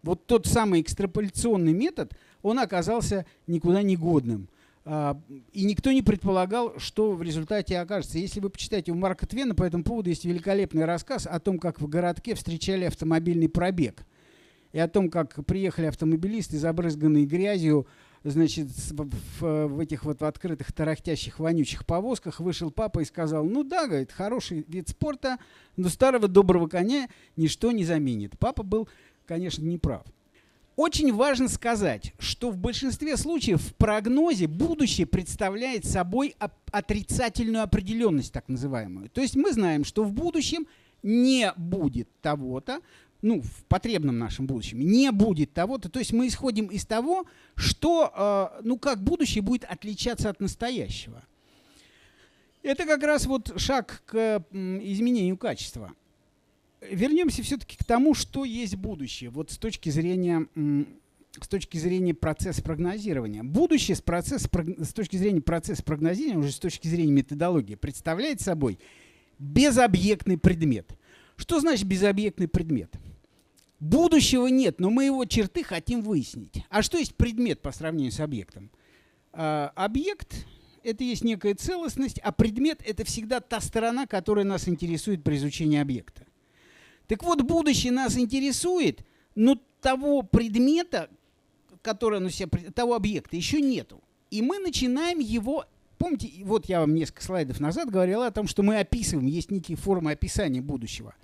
Вот 0.02 0.26
тот 0.26 0.46
самый 0.46 0.80
экстраполяционный 0.80 1.72
метод, 1.72 2.12
он 2.42 2.58
оказался 2.58 3.26
никуда 3.46 3.82
не 3.82 3.96
годным. 3.96 4.48
А, 4.84 5.20
и 5.52 5.64
никто 5.64 5.92
не 5.92 6.02
предполагал, 6.02 6.78
что 6.78 7.12
в 7.12 7.22
результате 7.22 7.78
окажется. 7.78 8.18
Если 8.18 8.40
вы 8.40 8.50
почитаете 8.50 8.92
у 8.92 8.96
Марка 8.96 9.26
Твена 9.26 9.54
по 9.54 9.62
этому 9.62 9.84
поводу, 9.84 10.10
есть 10.10 10.24
великолепный 10.24 10.84
рассказ 10.84 11.26
о 11.26 11.38
том, 11.38 11.58
как 11.58 11.80
в 11.80 11.88
городке 11.88 12.34
встречали 12.34 12.84
автомобильный 12.84 13.48
пробег. 13.48 14.04
И 14.72 14.78
о 14.78 14.88
том, 14.88 15.10
как 15.10 15.44
приехали 15.44 15.86
автомобилисты, 15.86 16.58
забрызганные 16.58 17.26
грязью, 17.26 17.86
значит, 18.24 18.68
в, 18.68 19.66
в, 19.66 19.80
этих 19.80 20.04
вот 20.04 20.22
открытых 20.22 20.72
тарахтящих 20.72 21.38
вонючих 21.38 21.84
повозках 21.84 22.40
вышел 22.40 22.70
папа 22.70 23.00
и 23.00 23.04
сказал, 23.04 23.44
ну 23.44 23.64
да, 23.64 23.86
говорит, 23.86 24.10
хороший 24.10 24.64
вид 24.66 24.88
спорта, 24.88 25.38
но 25.76 25.88
старого 25.88 26.26
доброго 26.26 26.68
коня 26.68 27.08
ничто 27.36 27.70
не 27.70 27.84
заменит. 27.84 28.38
Папа 28.38 28.62
был, 28.62 28.88
конечно, 29.26 29.62
неправ. 29.62 30.04
Очень 30.76 31.12
важно 31.12 31.48
сказать, 31.48 32.14
что 32.18 32.50
в 32.50 32.56
большинстве 32.56 33.16
случаев 33.16 33.60
в 33.60 33.74
прогнозе 33.74 34.46
будущее 34.46 35.06
представляет 35.06 35.84
собой 35.84 36.34
отрицательную 36.70 37.62
определенность, 37.62 38.32
так 38.32 38.48
называемую. 38.48 39.10
То 39.10 39.20
есть 39.20 39.36
мы 39.36 39.52
знаем, 39.52 39.84
что 39.84 40.02
в 40.02 40.12
будущем 40.12 40.66
не 41.02 41.52
будет 41.56 42.08
того-то, 42.22 42.80
ну, 43.20 43.42
в 43.42 43.64
потребном 43.64 44.18
нашем 44.18 44.46
будущем, 44.46 44.80
не 44.80 45.12
будет 45.12 45.52
того-то. 45.52 45.90
То 45.90 45.98
есть 45.98 46.12
мы 46.12 46.26
исходим 46.26 46.66
из 46.66 46.86
того, 46.86 47.26
что, 47.54 48.10
э, 48.14 48.62
ну, 48.64 48.78
как 48.78 49.02
будущее 49.02 49.42
будет 49.42 49.64
отличаться 49.64 50.30
от 50.30 50.40
настоящего. 50.40 51.22
Это 52.62 52.84
как 52.86 53.02
раз 53.02 53.26
вот 53.26 53.60
шаг 53.60 54.02
к 54.06 54.44
изменению 54.52 55.36
качества 55.36 55.92
вернемся 56.90 57.42
все-таки 57.42 57.76
к 57.76 57.84
тому, 57.84 58.14
что 58.14 58.44
есть 58.44 58.76
будущее. 58.76 59.30
Вот 59.30 59.50
с 59.50 59.58
точки 59.58 59.90
зрения 59.90 60.46
с 61.40 61.48
точки 61.48 61.78
зрения 61.78 62.12
процесса 62.12 62.62
прогнозирования. 62.62 63.42
Будущее 63.42 63.96
с, 63.96 64.02
процесс, 64.02 64.42
с 64.42 64.92
точки 64.92 65.16
зрения 65.16 65.40
процесса 65.40 65.82
прогнозирования, 65.82 66.38
уже 66.38 66.52
с 66.52 66.58
точки 66.58 66.88
зрения 66.88 67.12
методологии, 67.12 67.74
представляет 67.74 68.42
собой 68.42 68.78
безобъектный 69.38 70.36
предмет. 70.36 70.94
Что 71.36 71.58
значит 71.60 71.86
безобъектный 71.86 72.48
предмет? 72.48 72.94
Будущего 73.80 74.46
нет, 74.46 74.78
но 74.78 74.90
мы 74.90 75.06
его 75.06 75.24
черты 75.24 75.64
хотим 75.64 76.02
выяснить. 76.02 76.64
А 76.68 76.82
что 76.82 76.98
есть 76.98 77.16
предмет 77.16 77.62
по 77.62 77.72
сравнению 77.72 78.12
с 78.12 78.20
объектом? 78.20 78.70
А, 79.32 79.72
объект– 79.74 80.46
это 80.84 81.02
есть 81.02 81.24
некая 81.24 81.54
целостность, 81.54 82.18
а 82.18 82.30
предмет– 82.30 82.82
это 82.86 83.04
всегда 83.04 83.40
та 83.40 83.60
сторона, 83.60 84.06
которая 84.06 84.44
нас 84.44 84.68
интересует 84.68 85.24
при 85.24 85.36
изучении 85.36 85.78
объекта. 85.78 86.26
Так 87.06 87.22
вот, 87.22 87.42
будущее 87.42 87.92
нас 87.92 88.16
интересует, 88.16 89.04
но 89.34 89.58
того 89.80 90.22
предмета, 90.22 91.10
который 91.82 92.18
оно 92.18 92.30
себя, 92.30 92.48
того 92.74 92.94
объекта 92.94 93.36
еще 93.36 93.60
нету. 93.60 94.02
И 94.30 94.40
мы 94.42 94.58
начинаем 94.58 95.18
его 95.18 95.66
Помните, 96.02 96.32
вот 96.42 96.66
я 96.66 96.80
вам 96.80 96.96
несколько 96.96 97.22
слайдов 97.22 97.60
назад 97.60 97.88
говорил 97.88 98.22
о 98.22 98.32
том, 98.32 98.48
что 98.48 98.64
мы 98.64 98.80
описываем, 98.80 99.28
есть 99.28 99.52
некие 99.52 99.76
формы 99.76 100.10
описания 100.10 100.60
будущего. 100.60 101.14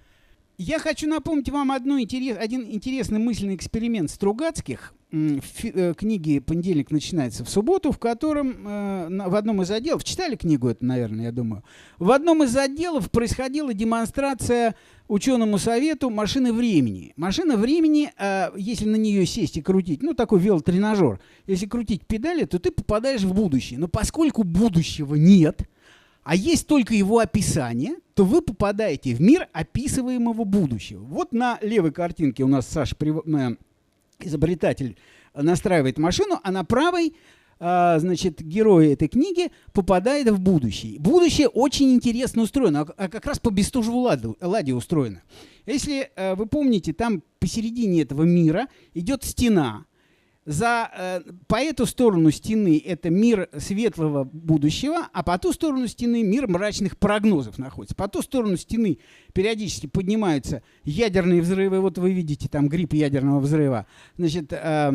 Я 0.61 0.81
хочу 0.81 1.07
напомнить 1.07 1.51
вам 1.51 1.71
одну 1.71 2.01
интерес, 2.01 2.37
один 2.37 2.67
интересный 2.69 3.21
мысленный 3.21 3.55
эксперимент 3.55 4.11
Стругацких 4.11 4.93
в 5.13 5.65
э, 5.65 5.95
книге 5.97 6.41
«Понедельник 6.41 6.91
начинается 6.91 7.45
в 7.45 7.49
субботу», 7.49 7.93
в 7.93 7.99
котором 8.01 8.67
э, 8.67 9.29
в 9.29 9.37
одном 9.37 9.63
из 9.63 9.71
отделов, 9.71 10.03
читали 10.03 10.35
книгу 10.35 10.69
это, 10.69 10.85
наверное, 10.85 11.27
я 11.27 11.33
думаю, 11.33 11.63
в 12.01 12.11
одном 12.11 12.43
из 12.43 12.57
отделов 12.57 13.09
происходила 13.13 13.73
демонстрация 13.73 14.75
ученому 15.07 15.59
совету 15.59 16.11
машины 16.11 16.53
времени. 16.53 17.13
Машина 17.15 17.57
времени, 17.57 18.11
э, 18.19 18.51
если 18.57 18.87
на 18.87 18.97
нее 18.97 19.27
сесть 19.27 19.59
и 19.59 19.63
крутить, 19.63 20.03
ну 20.03 20.13
такой 20.13 20.41
велотренажер, 20.41 21.21
если 21.47 21.67
крутить 21.67 22.05
педали, 22.05 22.47
то 22.47 22.59
ты 22.59 22.73
попадаешь 22.73 23.23
в 23.23 23.33
будущее. 23.33 23.79
Но 23.79 23.87
поскольку 23.87 24.43
будущего 24.43 25.15
нет, 25.15 25.69
а 26.25 26.35
есть 26.35 26.67
только 26.67 26.95
его 26.95 27.21
описание, 27.21 27.95
то 28.19 28.25
вы 28.25 28.43
попадаете 28.43 29.15
в 29.15 29.21
мир 29.21 29.47
описываемого 29.53 30.43
будущего. 30.43 31.05
Вот 31.05 31.33
на 31.33 31.57
левой 31.63 31.93
картинке 31.93 32.43
у 32.43 32.49
нас 32.49 32.67
Саша 32.67 32.97
изобретатель 34.19 34.97
настраивает 35.35 35.99
машину, 35.99 36.41
а 36.43 36.51
на 36.51 36.65
правой 36.65 37.15
а, 37.61 37.97
значит, 38.01 38.43
герой 38.43 38.95
этой 38.95 39.07
книги 39.07 39.53
попадает 39.73 40.29
в 40.31 40.41
будущее. 40.41 40.99
Будущее 40.99 41.47
очень 41.47 41.95
интересно 41.95 42.43
устроено, 42.43 42.81
а, 42.81 43.05
а 43.05 43.09
как 43.09 43.25
раз 43.25 43.39
по 43.39 43.51
Бестужеву 43.51 44.01
ладу, 44.01 44.37
ладе 44.41 44.75
устроено. 44.75 45.23
Если 45.65 46.11
вы 46.35 46.47
помните, 46.47 46.93
там 46.93 47.23
посередине 47.39 48.03
этого 48.03 48.25
мира 48.25 48.67
идет 48.95 49.23
стена. 49.23 49.87
За, 50.49 50.91
э, 50.97 51.21
по 51.47 51.57
эту 51.57 51.85
сторону 51.85 52.31
стены 52.31 52.83
это 52.83 53.11
мир 53.11 53.51
светлого 53.59 54.25
будущего, 54.25 55.07
а 55.13 55.23
по 55.23 55.37
ту 55.37 55.53
сторону 55.53 55.87
стены 55.87 56.23
мир 56.23 56.49
мрачных 56.49 56.97
прогнозов 56.97 57.59
находится. 57.59 57.95
По 57.95 58.09
ту 58.09 58.23
сторону 58.23 58.57
стены 58.57 58.99
периодически 59.35 59.89
поднимаются 59.89 60.63
ядерные 60.85 61.43
взрывы, 61.43 61.81
вот 61.81 61.99
вы 61.99 62.15
видите 62.15 62.49
там 62.49 62.71
грипп 62.71 62.95
ядерного 62.95 63.41
взрыва. 63.41 63.87
Значит, 64.17 64.55
э, 64.55 64.93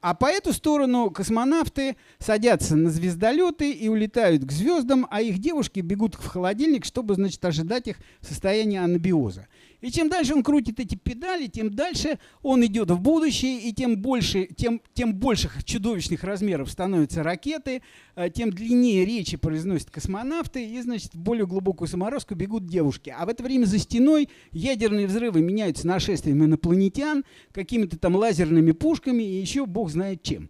а 0.00 0.14
по 0.14 0.26
эту 0.26 0.54
сторону 0.54 1.10
космонавты 1.10 1.96
садятся 2.18 2.74
на 2.74 2.88
звездолеты 2.88 3.72
и 3.72 3.88
улетают 3.88 4.46
к 4.46 4.52
звездам, 4.52 5.06
а 5.10 5.20
их 5.20 5.36
девушки 5.36 5.80
бегут 5.80 6.14
в 6.14 6.26
холодильник, 6.26 6.86
чтобы, 6.86 7.14
значит, 7.14 7.44
ожидать 7.44 7.88
их 7.88 7.96
в 8.20 8.26
состоянии 8.26 8.78
анабиоза. 8.78 9.48
И 9.84 9.90
чем 9.90 10.08
дальше 10.08 10.32
он 10.32 10.42
крутит 10.42 10.80
эти 10.80 10.94
педали, 10.94 11.46
тем 11.46 11.68
дальше 11.68 12.18
он 12.40 12.64
идет 12.64 12.90
в 12.90 12.98
будущее, 12.98 13.58
и 13.60 13.70
тем 13.70 13.98
больше, 13.98 14.46
тем, 14.46 14.80
тем 14.94 15.12
больших 15.12 15.62
чудовищных 15.62 16.24
размеров 16.24 16.70
становятся 16.70 17.22
ракеты, 17.22 17.82
э, 18.16 18.30
тем 18.30 18.50
длиннее 18.50 19.04
речи 19.04 19.36
произносят 19.36 19.90
космонавты, 19.90 20.66
и, 20.66 20.80
значит, 20.80 21.12
в 21.12 21.18
более 21.18 21.46
глубокую 21.46 21.86
саморозку 21.86 22.34
бегут 22.34 22.66
девушки. 22.66 23.14
А 23.14 23.26
в 23.26 23.28
это 23.28 23.42
время 23.42 23.66
за 23.66 23.78
стеной 23.78 24.30
ядерные 24.52 25.06
взрывы 25.06 25.42
меняются 25.42 25.86
нашествием 25.86 26.42
инопланетян, 26.42 27.22
какими-то 27.52 27.98
там 27.98 28.16
лазерными 28.16 28.72
пушками 28.72 29.22
и 29.22 29.38
еще 29.38 29.66
бог 29.66 29.90
знает 29.90 30.22
чем. 30.22 30.48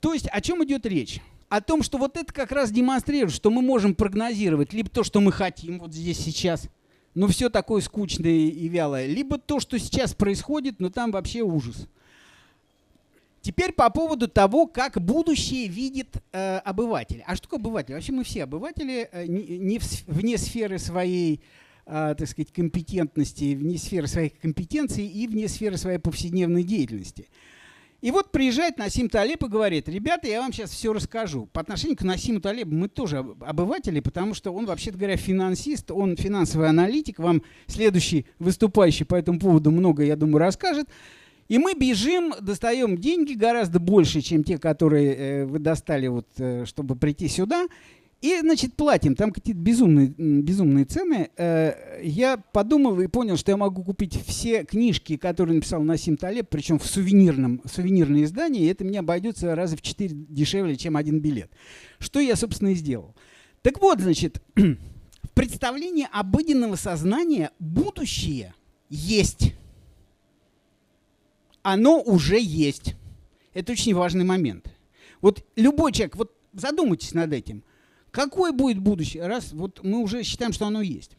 То 0.00 0.14
есть 0.14 0.26
о 0.32 0.40
чем 0.40 0.64
идет 0.64 0.86
речь? 0.86 1.20
О 1.50 1.60
том, 1.60 1.82
что 1.82 1.98
вот 1.98 2.16
это 2.16 2.32
как 2.32 2.50
раз 2.50 2.70
демонстрирует, 2.70 3.34
что 3.34 3.50
мы 3.50 3.60
можем 3.60 3.94
прогнозировать 3.94 4.72
либо 4.72 4.88
то, 4.88 5.04
что 5.04 5.20
мы 5.20 5.32
хотим 5.32 5.80
вот 5.80 5.92
здесь 5.92 6.16
сейчас– 6.16 6.66
но 7.14 7.26
все 7.28 7.50
такое 7.50 7.80
скучное 7.80 8.30
и 8.30 8.68
вялое. 8.68 9.06
Либо 9.06 9.38
то, 9.38 9.60
что 9.60 9.78
сейчас 9.78 10.14
происходит, 10.14 10.80
но 10.80 10.90
там 10.90 11.10
вообще 11.10 11.42
ужас. 11.42 11.88
Теперь 13.42 13.72
по 13.72 13.88
поводу 13.88 14.28
того, 14.28 14.66
как 14.66 15.00
будущее 15.00 15.66
видит 15.66 16.16
э, 16.32 16.58
обыватель. 16.58 17.24
А 17.26 17.34
что 17.36 17.44
такое 17.44 17.58
обыватель? 17.58 17.94
Вообще 17.94 18.12
мы 18.12 18.22
все 18.22 18.44
обыватели, 18.44 19.08
э, 19.10 19.26
не 19.26 19.78
в, 19.78 20.08
вне 20.08 20.36
сферы 20.36 20.78
своей, 20.78 21.40
э, 21.86 22.14
так 22.18 22.28
сказать, 22.28 22.52
компетентности, 22.52 23.54
вне 23.54 23.78
сферы 23.78 24.08
своих 24.08 24.38
компетенций 24.38 25.06
и 25.06 25.26
вне 25.26 25.48
сферы 25.48 25.78
своей 25.78 25.98
повседневной 25.98 26.64
деятельности. 26.64 27.28
И 28.00 28.10
вот 28.10 28.32
приезжает 28.32 28.78
Насим 28.78 29.10
Талеб 29.10 29.44
и 29.44 29.48
говорит, 29.48 29.88
ребята, 29.88 30.26
я 30.26 30.40
вам 30.40 30.52
сейчас 30.52 30.70
все 30.70 30.92
расскажу. 30.92 31.46
По 31.52 31.60
отношению 31.60 31.98
к 31.98 32.02
Насиму 32.02 32.40
Талебу 32.40 32.74
мы 32.74 32.88
тоже 32.88 33.18
обыватели, 33.18 34.00
потому 34.00 34.32
что 34.32 34.52
он, 34.52 34.64
вообще-то 34.64 34.96
говоря, 34.96 35.16
финансист, 35.16 35.90
он 35.90 36.16
финансовый 36.16 36.68
аналитик. 36.68 37.18
Вам 37.18 37.42
следующий 37.66 38.26
выступающий 38.38 39.04
по 39.04 39.14
этому 39.14 39.38
поводу 39.38 39.70
много, 39.70 40.02
я 40.02 40.16
думаю, 40.16 40.38
расскажет. 40.38 40.88
И 41.48 41.58
мы 41.58 41.74
бежим, 41.74 42.32
достаем 42.40 42.96
деньги 42.96 43.34
гораздо 43.34 43.80
больше, 43.80 44.20
чем 44.20 44.44
те, 44.44 44.56
которые 44.56 45.14
э, 45.14 45.44
вы 45.46 45.58
достали, 45.58 46.06
вот, 46.06 46.28
э, 46.38 46.64
чтобы 46.64 46.94
прийти 46.94 47.26
сюда. 47.28 47.66
И, 48.20 48.38
значит, 48.40 48.74
платим. 48.74 49.16
Там 49.16 49.32
какие-то 49.32 49.60
безумные, 49.60 50.08
безумные 50.08 50.84
цены. 50.84 51.30
Э, 51.36 52.00
я 52.02 52.36
подумал 52.36 53.00
и 53.00 53.06
понял, 53.06 53.38
что 53.38 53.50
я 53.50 53.56
могу 53.56 53.82
купить 53.82 54.22
все 54.26 54.64
книжки, 54.64 55.16
которые 55.16 55.56
написал 55.56 55.82
Насим 55.82 56.18
Талеб, 56.18 56.48
причем 56.50 56.78
в 56.78 56.86
сувенирном, 56.86 57.62
сувенирное 57.64 58.24
издание, 58.24 58.64
и 58.64 58.66
это 58.66 58.84
мне 58.84 58.98
обойдется 58.98 59.54
раза 59.54 59.78
в 59.78 59.82
четыре 59.82 60.14
дешевле, 60.14 60.76
чем 60.76 60.98
один 60.98 61.20
билет. 61.20 61.50
Что 61.98 62.20
я, 62.20 62.36
собственно, 62.36 62.68
и 62.68 62.74
сделал. 62.74 63.14
Так 63.62 63.80
вот, 63.80 64.00
значит, 64.00 64.42
в 64.54 65.30
представлении 65.32 66.06
обыденного 66.12 66.76
сознания 66.76 67.52
будущее 67.58 68.52
есть. 68.90 69.54
Оно 71.62 72.02
уже 72.02 72.38
есть. 72.38 72.96
Это 73.54 73.72
очень 73.72 73.94
важный 73.94 74.24
момент. 74.24 74.70
Вот 75.22 75.42
любой 75.56 75.92
человек, 75.92 76.16
вот 76.16 76.34
задумайтесь 76.52 77.14
над 77.14 77.32
этим– 77.32 77.64
Какое 78.10 78.52
будет 78.52 78.78
будущее? 78.78 79.26
Раз 79.26 79.52
вот 79.52 79.80
мы 79.82 79.98
уже 79.98 80.22
считаем, 80.22 80.52
что 80.52 80.66
оно 80.66 80.82
есть. 80.82 81.16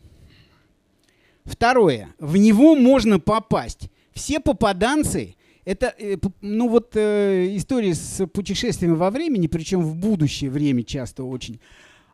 Второе. 1.46 2.14
В 2.20 2.38
него 2.38 2.76
можно 2.76 3.20
попасть. 3.20 3.90
Все 4.14 4.40
попаданцы 4.40 5.36
это, 5.66 5.94
э, 5.98 6.18
ну 6.42 6.70
вот 6.70 6.96
э, 6.96 7.56
история 7.56 7.94
с 7.94 8.26
путешествиями 8.28 8.96
во 8.96 9.12
времени, 9.12 9.48
причем 9.48 9.82
в 9.82 9.96
будущее 9.96 10.50
время 10.50 10.84
часто 10.84 11.24
очень, 11.24 11.60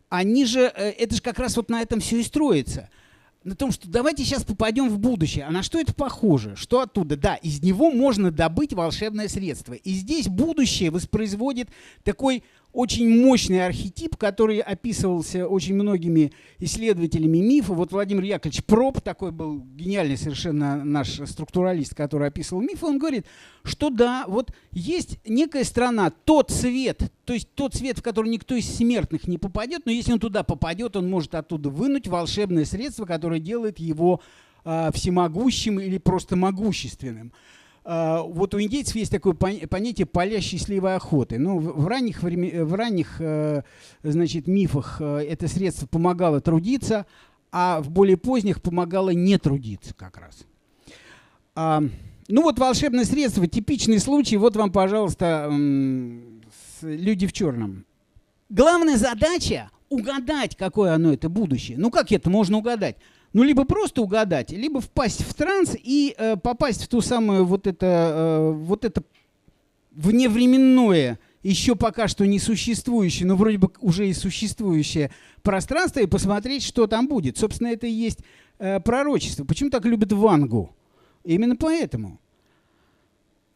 они 0.09 0.45
же, 0.45 0.71
э, 0.75 0.89
это 0.91 1.15
же 1.15 1.21
как 1.21 1.39
раз 1.39 1.55
вот 1.55 1.69
на 1.69 1.81
этом 1.81 1.99
все 1.99 2.19
и 2.19 2.23
строится. 2.23 2.89
На 3.43 3.55
том, 3.55 3.71
что 3.71 3.87
давайте 3.87 4.25
сейчас 4.25 4.43
попадем 4.43 4.89
в 4.89 4.99
будущее. 4.99 5.45
А 5.45 5.51
на 5.51 5.63
что 5.63 5.79
это 5.79 5.93
похоже? 5.93 6.57
Что 6.57 6.81
оттуда? 6.81 7.15
Да, 7.15 7.35
из 7.35 7.61
него 7.61 7.91
можно 7.91 8.29
добыть 8.29 8.73
волшебное 8.73 9.29
средство. 9.29 9.73
И 9.73 9.91
здесь 9.91 10.27
будущее 10.27 10.91
воспроизводит 10.91 11.69
такой 12.03 12.43
очень 12.77 13.09
мощный 13.09 13.65
архетип, 13.65 14.17
который 14.17 14.59
описывался 14.59 15.47
очень 15.47 15.73
многими 15.73 16.31
исследователями 16.59 17.39
мифа. 17.39 17.73
Вот 17.73 17.91
Владимир 17.91 18.21
Яковлевич 18.21 18.63
Проб, 18.65 19.01
такой 19.01 19.31
был 19.31 19.65
гениальный 19.75 20.15
совершенно 20.15 20.85
наш 20.85 21.19
структуралист, 21.27 21.95
который 21.95 22.27
описывал 22.27 22.61
мифы, 22.61 22.85
он 22.85 22.99
говорит, 22.99 23.25
что 23.63 23.89
да, 23.89 24.25
вот 24.27 24.53
есть 24.71 25.17
некая 25.25 25.63
страна, 25.63 26.11
тот 26.11 26.51
свет, 26.51 27.11
то 27.25 27.33
есть 27.33 27.51
тот 27.55 27.73
свет, 27.73 27.97
в 27.97 28.03
который 28.03 28.29
никто 28.29 28.53
из 28.53 28.71
смертных 28.71 29.27
не 29.27 29.39
попадет, 29.39 29.87
но 29.87 29.91
если 29.91 30.13
он 30.13 30.19
туда 30.19 30.43
попадет, 30.43 30.95
он 30.95 31.09
может 31.09 31.33
оттуда 31.33 31.71
вынуть 31.71 32.07
волшебное 32.07 32.65
средство, 32.65 33.05
которое 33.05 33.39
делает 33.39 33.79
его 33.79 34.21
э, 34.65 34.91
всемогущим 34.93 35.79
или 35.79 35.97
просто 35.97 36.35
могущественным. 36.35 37.33
А, 37.89 38.21
вот 38.21 38.53
у 38.53 38.59
индейцев 38.61 38.97
есть 38.97 39.11
такое 39.13 39.33
понятие 39.33 40.05
поля 40.05 40.41
счастливой 40.41 40.97
охоты. 40.97 41.39
Ну, 41.39 41.57
в 41.57 41.87
ранних, 41.87 42.21
времен, 42.21 42.65
в 42.65 42.73
ранних 42.73 43.15
э, 43.21 43.63
значит, 44.03 44.45
мифах 44.45 44.97
э, 44.99 45.25
это 45.25 45.47
средство 45.47 45.87
помогало 45.87 46.41
трудиться, 46.41 47.05
а 47.49 47.79
в 47.79 47.89
более 47.89 48.17
поздних 48.17 48.61
помогало 48.61 49.11
не 49.11 49.37
трудиться 49.37 49.93
как 49.93 50.17
раз. 50.17 50.45
А, 51.55 51.81
ну 52.27 52.41
вот 52.41 52.59
волшебное 52.59 53.05
средство, 53.05 53.47
типичный 53.47 53.99
случай. 53.99 54.35
Вот 54.35 54.57
вам, 54.57 54.73
пожалуйста, 54.73 55.49
люди 56.81 57.25
в 57.25 57.31
черном. 57.31 57.85
Главная 58.49 58.97
задача 58.97 59.71
угадать, 59.87 60.57
какое 60.57 60.93
оно 60.93 61.13
это 61.13 61.29
будущее. 61.29 61.77
Ну 61.77 61.89
как 61.89 62.11
это 62.11 62.29
можно 62.29 62.57
угадать? 62.57 62.97
Ну, 63.33 63.43
либо 63.43 63.65
просто 63.65 64.01
угадать, 64.01 64.51
либо 64.51 64.81
впасть 64.81 65.21
в 65.23 65.33
транс 65.33 65.75
и 65.75 66.15
э, 66.17 66.37
попасть 66.37 66.83
в 66.83 66.87
ту 66.87 67.01
самую 67.01 67.45
вот 67.45 67.67
это, 67.67 67.85
э, 67.85 68.51
вот 68.51 68.85
это 68.85 69.03
вневременное, 69.91 71.19
еще 71.43 71.75
пока 71.75 72.07
что 72.07 72.25
не 72.25 72.39
существующее, 72.39 73.27
но 73.27 73.35
вроде 73.35 73.57
бы 73.57 73.69
уже 73.79 74.07
и 74.07 74.13
существующее 74.13 75.11
пространство, 75.43 75.99
и 75.99 76.07
посмотреть, 76.07 76.63
что 76.63 76.87
там 76.87 77.07
будет. 77.07 77.37
Собственно, 77.37 77.67
это 77.67 77.87
и 77.87 77.91
есть 77.91 78.19
э, 78.59 78.79
пророчество. 78.79 79.43
Почему 79.43 79.69
так 79.69 79.85
любят 79.85 80.11
Вангу? 80.13 80.75
Именно 81.23 81.55
поэтому. 81.55 82.19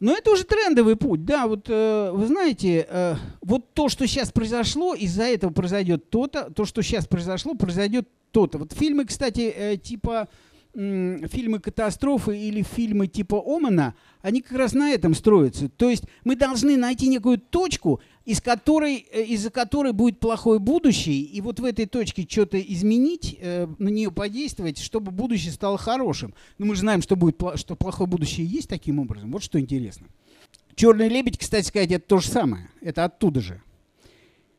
Но 0.02 0.14
это 0.18 0.32
уже 0.32 0.46
трендовый 0.46 0.96
путь, 0.96 1.26
да, 1.26 1.46
вот 1.46 1.68
э, 1.70 2.12
вы 2.12 2.26
знаете, 2.26 2.88
э, 2.90 3.16
вот 3.44 3.72
то, 3.76 3.88
что 3.88 4.08
сейчас 4.08 4.32
произошло, 4.32 4.96
из-за 4.96 5.26
этого 5.26 5.52
произойдет 5.52 6.10
то-то, 6.10 6.50
то, 6.50 6.66
что 6.66 6.82
сейчас 6.82 7.06
произошло, 7.06 7.54
произойдет 7.54 8.10
то-то. 8.32 8.58
Вот 8.58 8.74
фильмы, 8.74 9.06
кстати, 9.06 9.54
э, 9.56 9.78
типа 9.78 10.28
фильмы 10.74 11.60
катастрофы 11.60 12.38
или 12.38 12.64
фильмы 12.64 13.08
типа 13.08 13.36
Омана, 13.46 13.94
они 14.22 14.42
как 14.42 14.58
раз 14.58 14.74
на 14.74 14.92
этом 14.92 15.14
строятся. 15.14 15.68
То 15.68 15.90
есть 15.90 16.06
мы 16.24 16.38
должны 16.38 16.78
найти 16.78 17.08
некую 17.10 17.38
точку, 17.38 18.02
из 18.26 18.42
которой, 18.42 19.08
э, 19.12 19.24
из-за 19.24 19.50
которой 19.50 19.94
будет 19.94 20.20
плохое 20.20 20.60
будущее, 20.60 21.22
и 21.22 21.42
вот 21.42 21.60
в 21.60 21.66
этой 21.66 21.86
точке 21.86 22.26
что-то 22.30 22.60
изменить, 22.60 23.38
э, 23.40 23.68
на 23.80 23.90
нее 23.90 24.12
подействовать, 24.12 24.78
чтобы 24.78 25.12
будущее 25.12 25.52
стало 25.52 25.78
хорошим. 25.78 26.34
Но 26.58 26.68
мы 26.68 26.76
же 26.76 26.82
знаем, 26.82 27.02
что, 27.02 27.16
будет, 27.16 27.42
что 27.56 27.76
плохое 27.76 28.08
будущее 28.08 28.46
есть 28.46 28.70
таким 28.70 29.00
образом. 29.00 29.32
Вот 29.32 29.44
что 29.44 29.60
интересно. 29.60 30.08
Черный 30.76 31.10
лебедь, 31.10 31.38
кстати 31.38 31.66
сказать, 31.66 31.92
это 31.92 32.06
то 32.06 32.20
же 32.20 32.28
самое. 32.28 32.70
Это 32.82 33.06
оттуда 33.06 33.42
же. 33.42 33.62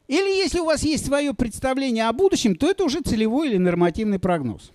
Или 0.09 0.37
если 0.37 0.59
у 0.59 0.67
вас 0.67 0.83
есть 0.83 1.07
свое 1.07 1.33
представление 1.33 2.09
о 2.09 2.13
будущем, 2.13 2.57
то 2.57 2.69
это 2.69 2.85
уже 2.85 3.01
целевой 3.01 3.49
или 3.49 3.57
нормативный 3.57 4.19
прогноз. 4.19 4.73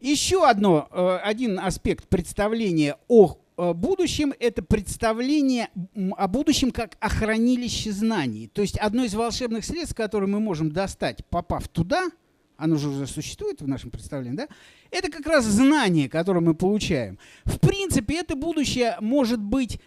Еще 0.00 0.46
одно, 0.46 0.88
э, 0.90 1.18
один 1.22 1.58
аспект 1.58 2.06
представления 2.06 2.96
о 3.08 3.38
будущем– 3.56 4.34
это 4.40 4.62
представление 4.62 5.68
о 6.16 6.28
будущем 6.28 6.70
как 6.70 6.96
о 7.00 7.08
хранилище 7.08 7.92
знаний. 7.92 8.48
То 8.52 8.62
есть 8.62 8.78
одно 8.78 9.04
из 9.04 9.14
волшебных 9.14 9.64
средств, 9.64 9.94
которое 9.94 10.26
мы 10.26 10.40
можем 10.40 10.70
достать, 10.70 11.24
попав 11.26 11.68
туда, 11.68 12.08
оно 12.56 12.76
же 12.76 12.88
уже 12.88 13.06
существует 13.06 13.60
в 13.60 13.68
нашем 13.68 13.90
представлении, 13.90 14.36
да? 14.36 14.48
Это 14.90 15.10
как 15.10 15.26
раз 15.26 15.44
знание, 15.44 16.08
которое 16.08 16.40
мы 16.40 16.54
получаем. 16.54 17.18
В 17.44 17.58
принципе, 17.58 18.20
это 18.20 18.34
будущее 18.34 18.96
может 19.00 19.40
быть 19.40 19.80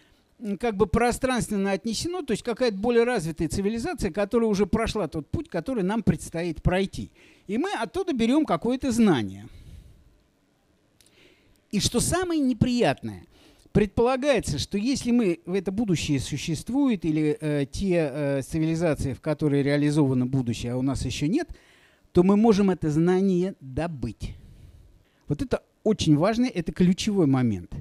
как 0.58 0.76
бы 0.76 0.86
пространственно 0.86 1.72
отнесено, 1.72 2.22
то 2.22 2.32
есть 2.32 2.42
какая-то 2.42 2.76
более 2.76 3.04
развитая 3.04 3.48
цивилизация, 3.48 4.10
которая 4.10 4.48
уже 4.48 4.66
прошла 4.66 5.06
тот 5.06 5.28
путь, 5.30 5.48
который 5.48 5.82
нам 5.82 6.02
предстоит 6.02 6.62
пройти. 6.62 7.10
И 7.46 7.58
мы 7.58 7.70
оттуда 7.72 8.12
берем 8.12 8.46
какое-то 8.46 8.90
знание. 8.90 9.48
И 11.72 11.80
что 11.80 12.00
самое 12.00 12.40
неприятное, 12.40 13.26
Предполагается, 13.72 14.58
что 14.58 14.76
если 14.78 15.12
мы 15.12 15.40
в 15.46 15.54
это 15.54 15.70
будущее 15.70 16.18
существует, 16.18 17.04
или 17.04 17.38
э, 17.40 17.66
те 17.70 18.10
э, 18.12 18.42
цивилизации, 18.42 19.12
в 19.12 19.20
которые 19.20 19.62
реализовано 19.62 20.26
будущее, 20.26 20.72
а 20.72 20.76
у 20.76 20.82
нас 20.82 21.04
еще 21.04 21.28
нет, 21.28 21.48
то 22.12 22.24
мы 22.24 22.36
можем 22.36 22.70
это 22.70 22.90
знание 22.90 23.54
добыть. 23.60 24.34
Вот 25.28 25.42
это 25.42 25.62
очень 25.84 26.16
важный, 26.16 26.48
это 26.48 26.72
ключевой 26.72 27.26
момент. 27.26 27.72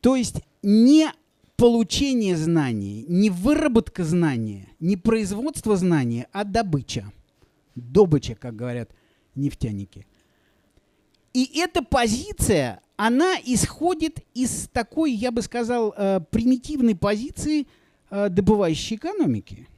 То 0.00 0.14
есть 0.14 0.42
не 0.62 1.10
получение 1.56 2.36
знаний, 2.36 3.04
не 3.08 3.30
выработка 3.30 4.04
знания, 4.04 4.68
не 4.78 4.96
производство 4.96 5.76
знания, 5.76 6.28
а 6.32 6.44
добыча. 6.44 7.12
Добыча, 7.74 8.36
как 8.36 8.54
говорят 8.54 8.92
нефтяники. 9.34 10.06
И 11.32 11.60
эта 11.60 11.82
позиция, 11.82 12.80
она 12.98 13.36
исходит 13.44 14.18
из 14.34 14.68
такой, 14.72 15.12
я 15.12 15.30
бы 15.30 15.40
сказал, 15.40 15.94
э, 15.96 16.20
примитивной 16.32 16.96
позиции 16.96 17.68
э, 18.10 18.28
добывающей 18.28 18.96
экономики. 18.96 19.68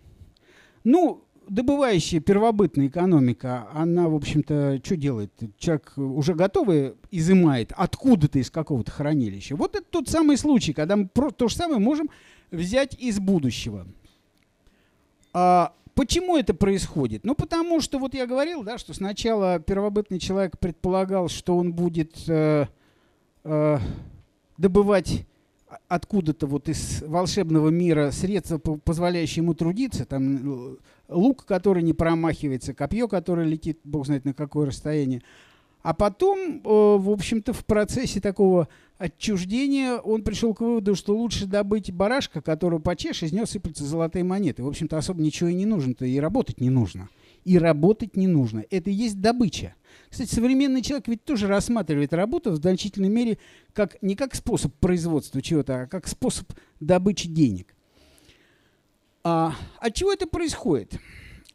Ну, 0.84 1.22
добывающая 1.46 2.20
первобытная 2.20 2.86
экономика, 2.86 3.68
она, 3.74 4.08
в 4.08 4.14
общем-то, 4.14 4.80
что 4.82 4.96
делает? 4.96 5.30
Человек 5.58 5.92
уже 5.98 6.32
готовый 6.32 6.94
изымает 7.10 7.74
откуда-то 7.76 8.38
из 8.38 8.50
какого-то 8.50 8.90
хранилища. 8.90 9.54
Вот 9.54 9.76
это 9.76 9.84
тот 9.84 10.08
самый 10.08 10.38
случай, 10.38 10.72
когда 10.72 10.96
мы 10.96 11.06
то 11.08 11.48
же 11.48 11.54
самое 11.54 11.78
можем 11.78 12.08
взять 12.50 12.94
из 12.98 13.20
будущего. 13.20 13.86
А 15.34 15.74
почему 15.92 16.38
это 16.38 16.54
происходит? 16.54 17.24
Ну, 17.24 17.34
потому 17.34 17.82
что, 17.82 17.98
вот 17.98 18.14
я 18.14 18.26
говорил, 18.26 18.62
да, 18.62 18.78
что 18.78 18.94
сначала 18.94 19.58
первобытный 19.58 20.18
человек 20.18 20.58
предполагал, 20.58 21.28
что 21.28 21.58
он 21.58 21.74
будет 21.74 22.16
э, 22.28 22.66
э, 23.44 23.78
добывать 24.58 25.26
откуда-то 25.88 26.46
вот 26.46 26.68
из 26.68 27.02
волшебного 27.02 27.68
мира 27.68 28.10
средства, 28.10 28.58
позволяющие 28.58 29.42
ему 29.42 29.54
трудиться, 29.54 30.04
там 30.04 30.78
лук, 31.08 31.44
который 31.44 31.82
не 31.82 31.92
промахивается, 31.92 32.74
копье, 32.74 33.08
которое 33.08 33.46
летит, 33.46 33.78
бог 33.84 34.06
знает 34.06 34.24
на 34.24 34.34
какое 34.34 34.66
расстояние. 34.66 35.22
А 35.82 35.94
потом, 35.94 36.38
э, 36.38 36.62
в 36.64 37.10
общем-то, 37.10 37.52
в 37.52 37.64
процессе 37.64 38.20
такого 38.20 38.68
отчуждения 38.98 39.96
он 39.96 40.22
пришел 40.22 40.52
к 40.52 40.60
выводу, 40.60 40.94
что 40.94 41.16
лучше 41.16 41.46
добыть 41.46 41.90
барашка, 41.90 42.42
которого 42.42 42.80
почешь, 42.80 43.22
из 43.22 43.32
него 43.32 43.46
сыплются 43.46 43.84
золотые 43.84 44.22
монеты. 44.22 44.62
В 44.62 44.68
общем-то, 44.68 44.98
особо 44.98 45.22
ничего 45.22 45.48
и 45.48 45.54
не 45.54 45.64
нужно-то, 45.64 46.04
и 46.04 46.18
работать 46.18 46.60
не 46.60 46.68
нужно. 46.68 47.08
И 47.44 47.58
работать 47.58 48.14
не 48.14 48.26
нужно. 48.26 48.64
Это 48.70 48.90
и 48.90 48.94
есть 48.94 49.20
добыча. 49.20 49.74
Кстати, 50.10 50.34
современный 50.34 50.82
человек 50.82 51.06
ведь 51.06 51.24
тоже 51.24 51.46
рассматривает 51.46 52.12
работу 52.12 52.50
в 52.50 52.56
значительной 52.56 53.08
мере 53.08 53.38
как, 53.72 53.96
не 54.02 54.16
как 54.16 54.34
способ 54.34 54.74
производства 54.74 55.40
чего-то, 55.40 55.82
а 55.82 55.86
как 55.86 56.08
способ 56.08 56.52
добычи 56.80 57.28
денег. 57.28 57.74
А, 59.22 59.54
от 59.78 59.94
чего 59.94 60.12
это 60.12 60.26
происходит? 60.26 60.98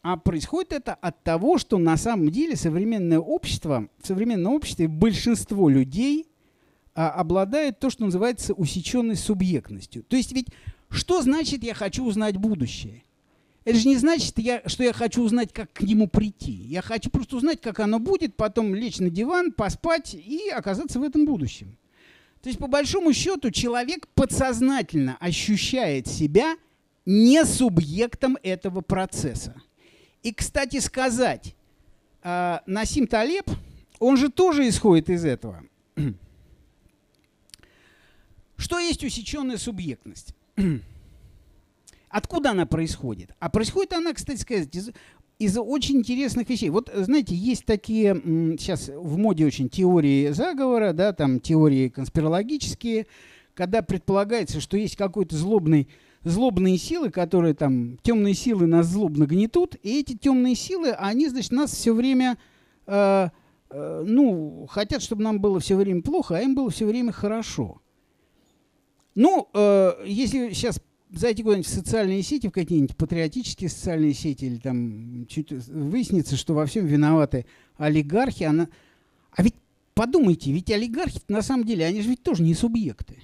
А 0.02 0.18
происходит 0.18 0.72
это 0.72 0.94
от 0.94 1.22
того, 1.24 1.58
что 1.58 1.78
на 1.78 1.98
самом 1.98 2.30
деле 2.30 2.56
современное 2.56 3.20
общество, 3.20 3.90
в 4.02 4.08
современном 4.08 4.54
обществе 4.54 4.88
большинство 4.88 5.68
людей 5.68 6.28
а, 6.94 7.10
обладает 7.10 7.80
то, 7.80 7.90
что 7.90 8.06
называется 8.06 8.54
усеченной 8.54 9.16
субъектностью. 9.16 10.04
То 10.04 10.16
есть 10.16 10.32
ведь 10.32 10.48
что 10.90 11.22
значит 11.22 11.64
«я 11.64 11.74
хочу 11.74 12.06
узнать 12.06 12.38
будущее»? 12.38 13.04
Это 13.66 13.80
же 13.80 13.88
не 13.88 13.98
значит, 13.98 14.38
я, 14.38 14.62
что 14.68 14.84
я 14.84 14.94
хочу 14.94 15.24
узнать, 15.24 15.52
как 15.52 15.74
к 15.74 15.82
нему 15.82 16.08
прийти. 16.08 16.52
Я 16.52 16.84
хочу 16.84 17.10
просто 17.10 17.36
узнать, 17.36 17.60
как 17.60 17.80
оно 17.80 17.98
будет, 17.98 18.36
потом 18.36 18.76
лечь 18.76 19.00
на 19.00 19.10
диван, 19.10 19.52
поспать 19.52 20.14
и 20.14 20.50
оказаться 20.50 21.00
в 21.00 21.04
этом 21.04 21.26
будущем. 21.26 21.76
То 22.44 22.50
есть, 22.50 22.60
по 22.60 22.68
большому 22.68 23.12
счету, 23.12 23.50
человек 23.50 24.08
подсознательно 24.10 25.18
ощущает 25.20 26.06
себя 26.06 26.58
не 27.08 27.44
субъектом 27.44 28.38
этого 28.44 28.82
процесса. 28.82 29.56
И, 30.22 30.32
кстати 30.32 30.80
сказать, 30.80 31.56
э, 32.22 32.60
Насим 32.68 33.08
Талеб, 33.08 33.50
он 33.98 34.16
же 34.16 34.30
тоже 34.30 34.70
исходит 34.70 35.10
из 35.10 35.26
этого. 35.26 35.64
Что 38.58 38.78
есть 38.78 39.04
усеченная 39.04 39.58
субъектность? 39.58 40.36
Откуда 42.16 42.52
она 42.52 42.66
происходит? 42.66 43.32
А 43.42 43.50
происходит 43.50 43.92
она, 43.92 44.14
кстати 44.14 44.40
сказать, 44.40 44.74
из, 44.74 44.92
из 45.38 45.58
очень 45.58 45.98
интересных 45.98 46.50
вещей. 46.50 46.70
Вот, 46.70 46.90
знаете, 46.96 47.36
есть 47.36 47.66
такие 47.66 48.16
сейчас 48.58 48.88
в 48.88 49.18
моде 49.18 49.46
очень 49.46 49.68
теории 49.68 50.30
заговора, 50.30 50.94
да, 50.94 51.12
там 51.12 51.42
теории 51.42 51.90
конспирологические, 51.90 53.08
когда 53.54 53.82
предполагается, 53.82 54.62
что 54.62 54.78
есть 54.78 54.96
какой-то 54.96 55.36
злобный 55.36 55.90
злобные 56.24 56.78
силы, 56.78 57.10
которые 57.10 57.54
там, 57.54 57.98
темные 57.98 58.34
силы 58.34 58.66
нас 58.66 58.86
злобно 58.86 59.26
гнетут, 59.26 59.76
и 59.84 60.00
эти 60.00 60.16
темные 60.16 60.56
силы, 60.56 60.92
они, 60.92 61.28
значит, 61.28 61.52
нас 61.52 61.72
все 61.72 61.94
время, 61.94 62.38
э, 62.88 63.28
э, 63.72 64.04
ну, 64.08 64.68
хотят, 64.70 65.02
чтобы 65.02 65.22
нам 65.22 65.42
было 65.42 65.60
все 65.60 65.76
время 65.76 66.02
плохо, 66.02 66.38
а 66.38 66.40
им 66.40 66.56
было 66.56 66.70
все 66.70 66.86
время 66.86 67.12
хорошо. 67.12 67.82
Ну, 69.16 69.50
э, 69.54 70.04
если 70.06 70.54
сейчас 70.54 70.80
зайти 71.12 71.44
куда-нибудь 71.44 71.68
в 71.68 71.74
социальные 71.74 72.24
сети, 72.24 72.48
в 72.48 72.52
какие-нибудь 72.52 72.96
патриотические 72.96 73.70
социальные 73.70 74.14
сети, 74.14 74.46
или 74.46 74.58
там 74.58 75.28
выяснится, 75.70 76.36
что 76.36 76.54
во 76.54 76.66
всем 76.66 76.86
виноваты 76.86 77.46
олигархи, 77.78 78.44
она... 78.44 78.68
А 79.32 79.44
ведь 79.44 79.56
подумайте, 79.94 80.52
ведь 80.52 80.72
олигархи 80.72 81.20
на 81.28 81.42
самом 81.42 81.66
деле, 81.66 81.86
они 81.86 82.02
же 82.02 82.10
ведь 82.10 82.24
тоже 82.24 82.44
не 82.44 82.54
субъекты. 82.54 83.18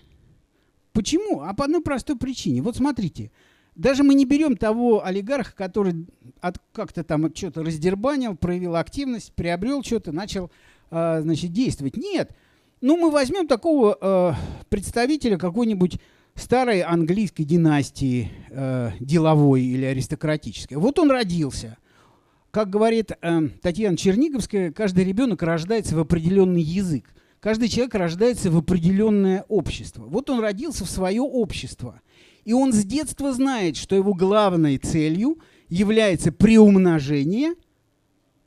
Почему? 0.94 1.42
А 1.42 1.54
по 1.54 1.66
одной 1.66 1.82
простой 1.82 2.18
причине. 2.18 2.62
Вот 2.62 2.76
смотрите, 2.76 3.32
даже 3.76 4.04
мы 4.04 4.14
не 4.14 4.26
берем 4.26 4.58
того 4.58 5.06
олигарха, 5.06 5.56
который 5.56 6.06
от, 6.42 6.58
как-то 6.74 7.04
там 7.04 7.34
что-то 7.34 7.64
раздербанил, 7.64 8.36
проявил 8.36 8.76
активность, 8.76 9.34
приобрел 9.34 9.84
что-то, 9.84 10.12
начал 10.12 10.52
э, 10.90 11.22
значит, 11.22 11.54
действовать. 11.54 11.96
Нет. 11.96 12.36
Ну, 12.82 12.98
мы 12.98 13.12
возьмем 13.12 13.48
такого 13.48 13.98
э, 14.02 14.34
представителя 14.70 15.38
какой-нибудь 15.38 16.00
старой 16.36 16.82
английской 16.82 17.44
династии, 17.44 18.32
э, 18.50 18.92
деловой 19.00 19.64
или 19.64 19.86
аристократической. 19.86 20.78
Вот 20.78 21.00
он 21.00 21.12
родился. 21.12 21.78
Как 22.52 22.70
говорит 22.70 23.12
э, 23.12 23.42
Татьяна 23.62 23.98
Черниговская, 23.98 24.72
каждый 24.72 25.04
ребенок 25.04 25.42
рождается 25.42 25.96
в 25.96 26.00
определенный 26.00 26.62
язык. 26.62 27.14
Каждый 27.40 27.70
человек 27.70 27.96
рождается 27.96 28.52
в 28.52 28.58
определенное 28.58 29.46
общество. 29.48 30.06
Вот 30.06 30.30
он 30.30 30.40
родился 30.42 30.86
в 30.86 30.90
свое 30.90 31.22
общество. 31.22 32.02
И 32.44 32.54
он 32.54 32.74
с 32.74 32.84
детства 32.84 33.34
знает, 33.34 33.78
что 33.78 33.96
его 33.96 34.14
главной 34.14 34.78
целью 34.78 35.40
является 35.70 36.32
приумножение 36.32 37.56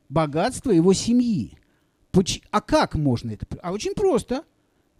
богатства 0.09 0.71
его 0.71 0.93
семьи. 0.93 1.57
А 2.51 2.61
как 2.61 2.95
можно 2.95 3.31
это? 3.31 3.45
А 3.61 3.73
очень 3.73 3.93
просто– 3.93 4.43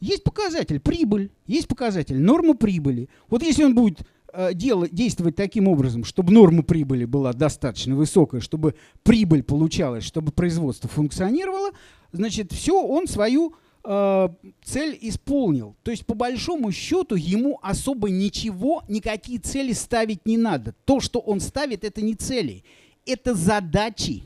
есть 0.05 0.23
показатель 0.23 0.79
прибыль, 0.79 1.31
есть 1.47 1.67
показатель 1.67 2.19
норма 2.19 2.53
прибыли. 2.53 3.09
Вот 3.27 3.41
если 3.41 3.63
он 3.63 3.73
будет 3.73 4.05
э, 4.31 4.53
делать, 4.53 4.93
действовать 4.93 5.35
таким 5.35 5.67
образом, 5.67 6.03
чтобы 6.03 6.31
норма 6.31 6.61
прибыли 6.61 7.05
была 7.05 7.33
достаточно 7.33 7.95
высокая, 7.95 8.39
чтобы 8.39 8.75
прибыль 9.03 9.41
получалась, 9.41 10.03
чтобы 10.03 10.31
производство 10.31 10.87
функционировало, 10.87 11.71
значит, 12.11 12.51
все, 12.51 12.79
он 12.79 13.07
свою 13.07 13.55
э, 13.83 14.29
цель 14.63 14.97
исполнил. 15.01 15.75
То 15.81 15.89
есть, 15.89 16.05
по 16.05 16.13
большому 16.13 16.71
счету, 16.71 17.15
ему 17.15 17.59
особо 17.63 18.11
ничего, 18.11 18.83
никакие 18.87 19.39
цели 19.39 19.73
ставить 19.73 20.25
не 20.27 20.37
надо. 20.37 20.75
То, 20.85 20.99
что 20.99 21.19
он 21.19 21.39
ставит, 21.39 21.83
это 21.83 22.01
не 22.01 22.13
цели, 22.13 22.63
это 23.07 23.33
задачи 23.33 24.23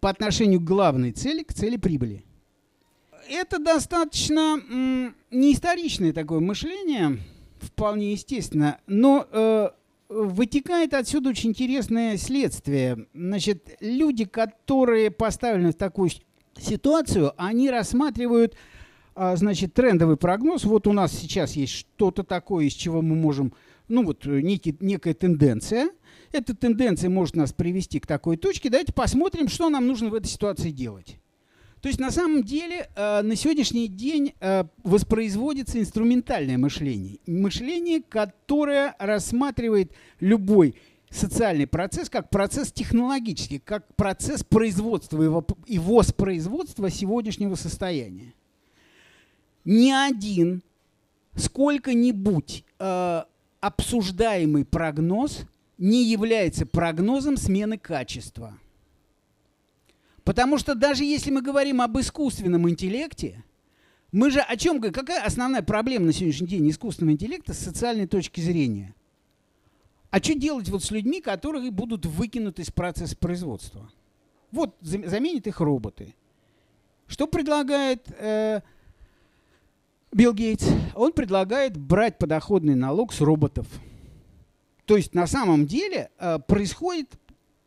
по 0.00 0.08
отношению 0.08 0.60
к 0.60 0.64
главной 0.64 1.12
цели, 1.12 1.42
к 1.42 1.52
цели 1.52 1.76
прибыли 1.76 2.24
это 3.30 3.58
достаточно 3.58 4.60
неисторичное 5.30 6.12
такое 6.12 6.40
мышление, 6.40 7.18
вполне 7.60 8.12
естественно, 8.12 8.78
но 8.86 9.26
э, 9.30 9.70
вытекает 10.08 10.92
отсюда 10.92 11.30
очень 11.30 11.50
интересное 11.50 12.16
следствие. 12.16 13.06
Значит, 13.14 13.76
люди, 13.80 14.24
которые 14.24 15.10
поставлены 15.10 15.70
в 15.72 15.76
такую 15.76 16.10
ситуацию, 16.58 17.32
они 17.36 17.70
рассматривают 17.70 18.56
а, 19.14 19.36
значит, 19.36 19.74
трендовый 19.74 20.16
прогноз. 20.16 20.64
Вот 20.64 20.86
у 20.86 20.92
нас 20.92 21.12
сейчас 21.12 21.52
есть 21.52 21.72
что-то 21.72 22.24
такое, 22.24 22.64
из 22.66 22.72
чего 22.72 23.02
мы 23.02 23.14
можем, 23.14 23.52
ну 23.88 24.04
вот 24.04 24.24
некий, 24.24 24.76
некая 24.80 25.14
тенденция. 25.14 25.90
Эта 26.32 26.56
тенденция 26.56 27.10
может 27.10 27.36
нас 27.36 27.52
привести 27.52 28.00
к 28.00 28.06
такой 28.06 28.36
точке. 28.36 28.70
Давайте 28.70 28.92
посмотрим, 28.92 29.48
что 29.48 29.68
нам 29.68 29.86
нужно 29.86 30.10
в 30.10 30.14
этой 30.14 30.28
ситуации 30.28 30.70
делать. 30.70 31.19
То 31.80 31.88
есть 31.88 31.98
на 31.98 32.10
самом 32.10 32.44
деле 32.44 32.90
э, 32.94 33.22
на 33.22 33.34
сегодняшний 33.36 33.88
день 33.88 34.34
э, 34.40 34.64
воспроизводится 34.84 35.80
инструментальное 35.80 36.58
мышление. 36.58 37.18
Мышление, 37.26 38.02
которое 38.02 38.94
рассматривает 38.98 39.92
любой 40.20 40.74
социальный 41.08 41.66
процесс 41.66 42.10
как 42.10 42.28
процесс 42.28 42.70
технологический, 42.70 43.58
как 43.58 43.94
процесс 43.96 44.44
производства 44.44 45.44
и 45.66 45.78
воспроизводства 45.78 46.90
сегодняшнего 46.90 47.54
состояния. 47.54 48.34
Ни 49.64 49.90
один 49.90 50.62
сколько-нибудь 51.34 52.64
э, 52.78 53.22
обсуждаемый 53.60 54.66
прогноз 54.66 55.40
не 55.78 56.04
является 56.04 56.66
прогнозом 56.66 57.38
смены 57.38 57.78
качества. 57.78 58.58
Потому 60.24 60.58
что 60.58 60.74
даже 60.74 61.04
если 61.04 61.30
мы 61.30 61.42
говорим 61.42 61.80
об 61.80 61.98
искусственном 61.98 62.68
интеллекте, 62.68 63.44
мы 64.12 64.30
же 64.30 64.40
о 64.40 64.56
чем 64.56 64.76
говорим? 64.76 64.92
Какая 64.92 65.24
основная 65.24 65.62
проблема 65.62 66.06
на 66.06 66.12
сегодняшний 66.12 66.48
день 66.48 66.70
искусственного 66.70 67.14
интеллекта 67.14 67.54
с 67.54 67.58
социальной 67.58 68.06
точки 68.06 68.40
зрения? 68.40 68.94
А 70.10 70.18
что 70.18 70.34
делать 70.34 70.68
вот 70.68 70.82
с 70.82 70.90
людьми, 70.90 71.20
которые 71.20 71.70
будут 71.70 72.04
выкинуты 72.04 72.62
из 72.62 72.70
процесса 72.70 73.16
производства? 73.16 73.90
Вот 74.50 74.76
заменят 74.80 75.46
их 75.46 75.60
роботы. 75.60 76.14
Что 77.06 77.28
предлагает 77.28 78.08
э, 78.18 78.62
Билл 80.12 80.34
Гейтс? 80.34 80.66
Он 80.96 81.12
предлагает 81.12 81.76
брать 81.76 82.18
подоходный 82.18 82.74
налог 82.74 83.12
с 83.12 83.20
роботов. 83.20 83.66
То 84.86 84.96
есть 84.96 85.14
на 85.14 85.28
самом 85.28 85.66
деле 85.66 86.10
э, 86.18 86.40
происходит 86.40 87.19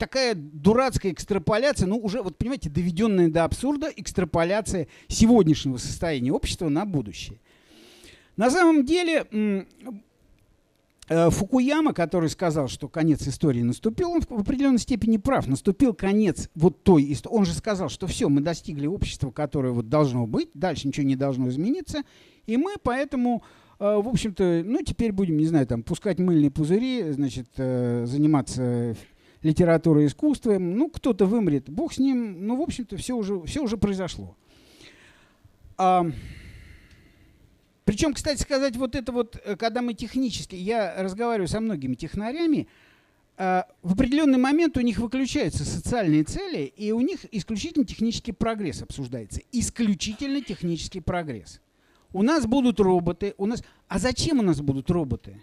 такая 0.04 0.36
дурацкая 0.36 1.14
экстраполяция, 1.14 1.88
ну 1.88 1.98
уже, 1.98 2.22
вот 2.22 2.38
понимаете, 2.38 2.70
доведенная 2.70 3.30
до 3.30 3.46
абсурда 3.46 3.90
экстраполяция 3.96 4.90
сегодняшнего 5.08 5.78
состояния 5.78 6.34
общества 6.34 6.68
на 6.68 6.86
будущее. 6.86 7.40
На 8.36 8.52
самом 8.52 8.84
деле 8.84 9.26
э, 11.08 11.30
Фукуяма, 11.30 11.94
который 11.94 12.28
сказал, 12.28 12.68
что 12.68 12.90
конец 12.90 13.26
истории 13.26 13.62
наступил, 13.62 14.12
он 14.12 14.22
в 14.28 14.42
определенной 14.42 14.80
степени 14.80 15.16
прав. 15.16 15.48
Наступил 15.48 15.94
конец 15.94 16.50
вот 16.54 16.84
той 16.84 17.10
истории. 17.14 17.36
Он 17.36 17.46
же 17.46 17.54
сказал, 17.54 17.88
что 17.88 18.06
все, 18.06 18.28
мы 18.28 18.42
достигли 18.42 18.88
общества, 18.88 19.32
которое 19.32 19.72
вот 19.72 19.88
должно 19.88 20.28
быть, 20.28 20.50
дальше 20.54 20.86
ничего 20.86 21.06
не 21.06 21.16
должно 21.16 21.48
измениться, 21.48 22.04
и 22.46 22.58
мы 22.58 22.74
поэтому 22.84 23.42
э, 23.80 24.02
в 24.04 24.10
общем-то, 24.10 24.64
ну, 24.66 24.84
теперь 24.84 25.14
будем, 25.14 25.38
не 25.38 25.46
знаю, 25.46 25.66
там, 25.66 25.82
пускать 25.82 26.20
мыльные 26.20 26.52
пузыри, 26.52 27.10
значит, 27.12 27.48
э, 27.56 28.06
заниматься 29.44 29.48
литературой, 29.48 30.08
искусством. 30.08 30.78
Ну, 30.78 30.90
кто-то 30.90 31.26
вымрет, 31.26 31.70
бог 31.70 31.94
с 31.94 32.00
ним. 32.00 32.48
Ну, 32.48 32.58
в 32.58 32.62
общем-то, 32.62 32.98
все 32.98 33.16
уже, 33.16 33.42
все 33.44 33.62
уже 33.62 33.78
произошло. 33.78 34.36
А, 35.78 36.06
причем, 37.86 38.14
кстати 38.14 38.42
сказать, 38.42 38.76
вот 38.78 38.96
это 38.96 39.12
вот, 39.12 39.40
э, 39.44 39.56
когда 39.56 39.82
мы 39.82 39.94
технически, 39.94 40.56
я 40.56 41.02
разговариваю 41.02 41.48
со 41.48 41.60
многими 41.60 41.96
технарями, 41.96 42.68
а, 43.36 43.66
в 43.82 43.94
определенный 43.94 44.38
момент 44.38 44.78
у 44.78 44.82
них 44.82 45.00
выключаются 45.00 45.66
социальные 45.66 46.24
цели, 46.24 46.72
и 46.78 46.92
у 46.92 47.02
них 47.02 47.26
исключительно 47.32 47.86
технический 47.86 48.32
прогресс 48.32 48.82
обсуждается. 48.82 49.42
Исключительно 49.52 50.42
технический 50.42 51.02
прогресс. 51.02 51.60
У 52.14 52.22
нас 52.22 52.46
будут 52.46 52.80
роботы, 52.80 53.34
у 53.38 53.48
нас... 53.48 53.64
А 53.88 53.98
зачем 53.98 54.40
у 54.40 54.44
нас 54.44 54.62
будут 54.62 54.92
роботы? 54.92 55.42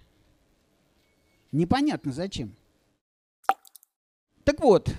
Непонятно 1.50 2.12
зачем. 2.12 2.54
Так 4.50 4.58
вот, 4.62 4.92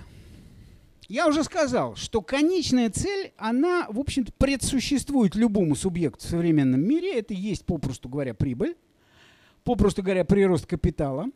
я 1.08 1.28
уже 1.28 1.44
сказал, 1.44 1.94
что 1.94 2.22
конечная 2.22 2.88
цель, 2.88 3.34
она, 3.36 3.86
в 3.90 3.98
общем-то, 3.98 4.32
предсуществует 4.38 5.34
любому 5.34 5.76
субъекту 5.76 6.26
в 6.26 6.30
современном 6.30 6.80
мире. 6.80 7.18
Это 7.18 7.34
есть, 7.34 7.66
попросту 7.66 8.08
говоря, 8.08 8.32
прибыль, 8.32 8.78
попросту 9.62 10.02
говоря, 10.02 10.24
прирост 10.24 10.64
капитала. 10.64 11.26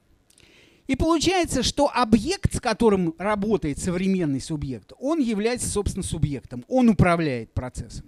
И 0.87 0.97
получается, 0.97 1.63
что 1.63 1.91
объект, 1.93 2.55
с 2.55 2.59
которым 2.59 3.15
работает 3.19 3.79
современный 3.79 4.41
субъект, 4.41 4.95
он 4.99 5.19
является, 5.19 5.69
собственно, 5.69 6.03
субъектом. 6.03 6.65
Он 6.69 6.89
управляет 6.89 7.53
процессом. 7.53 8.07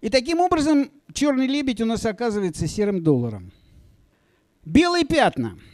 И 0.00 0.08
таким 0.08 0.40
образом 0.40 0.90
черный 1.12 1.48
лебедь 1.48 1.82
у 1.82 1.84
нас 1.84 2.06
оказывается 2.06 2.66
серым 2.66 3.02
долларом. 3.02 3.52
Белые 4.64 5.04
пятна– 5.04 5.58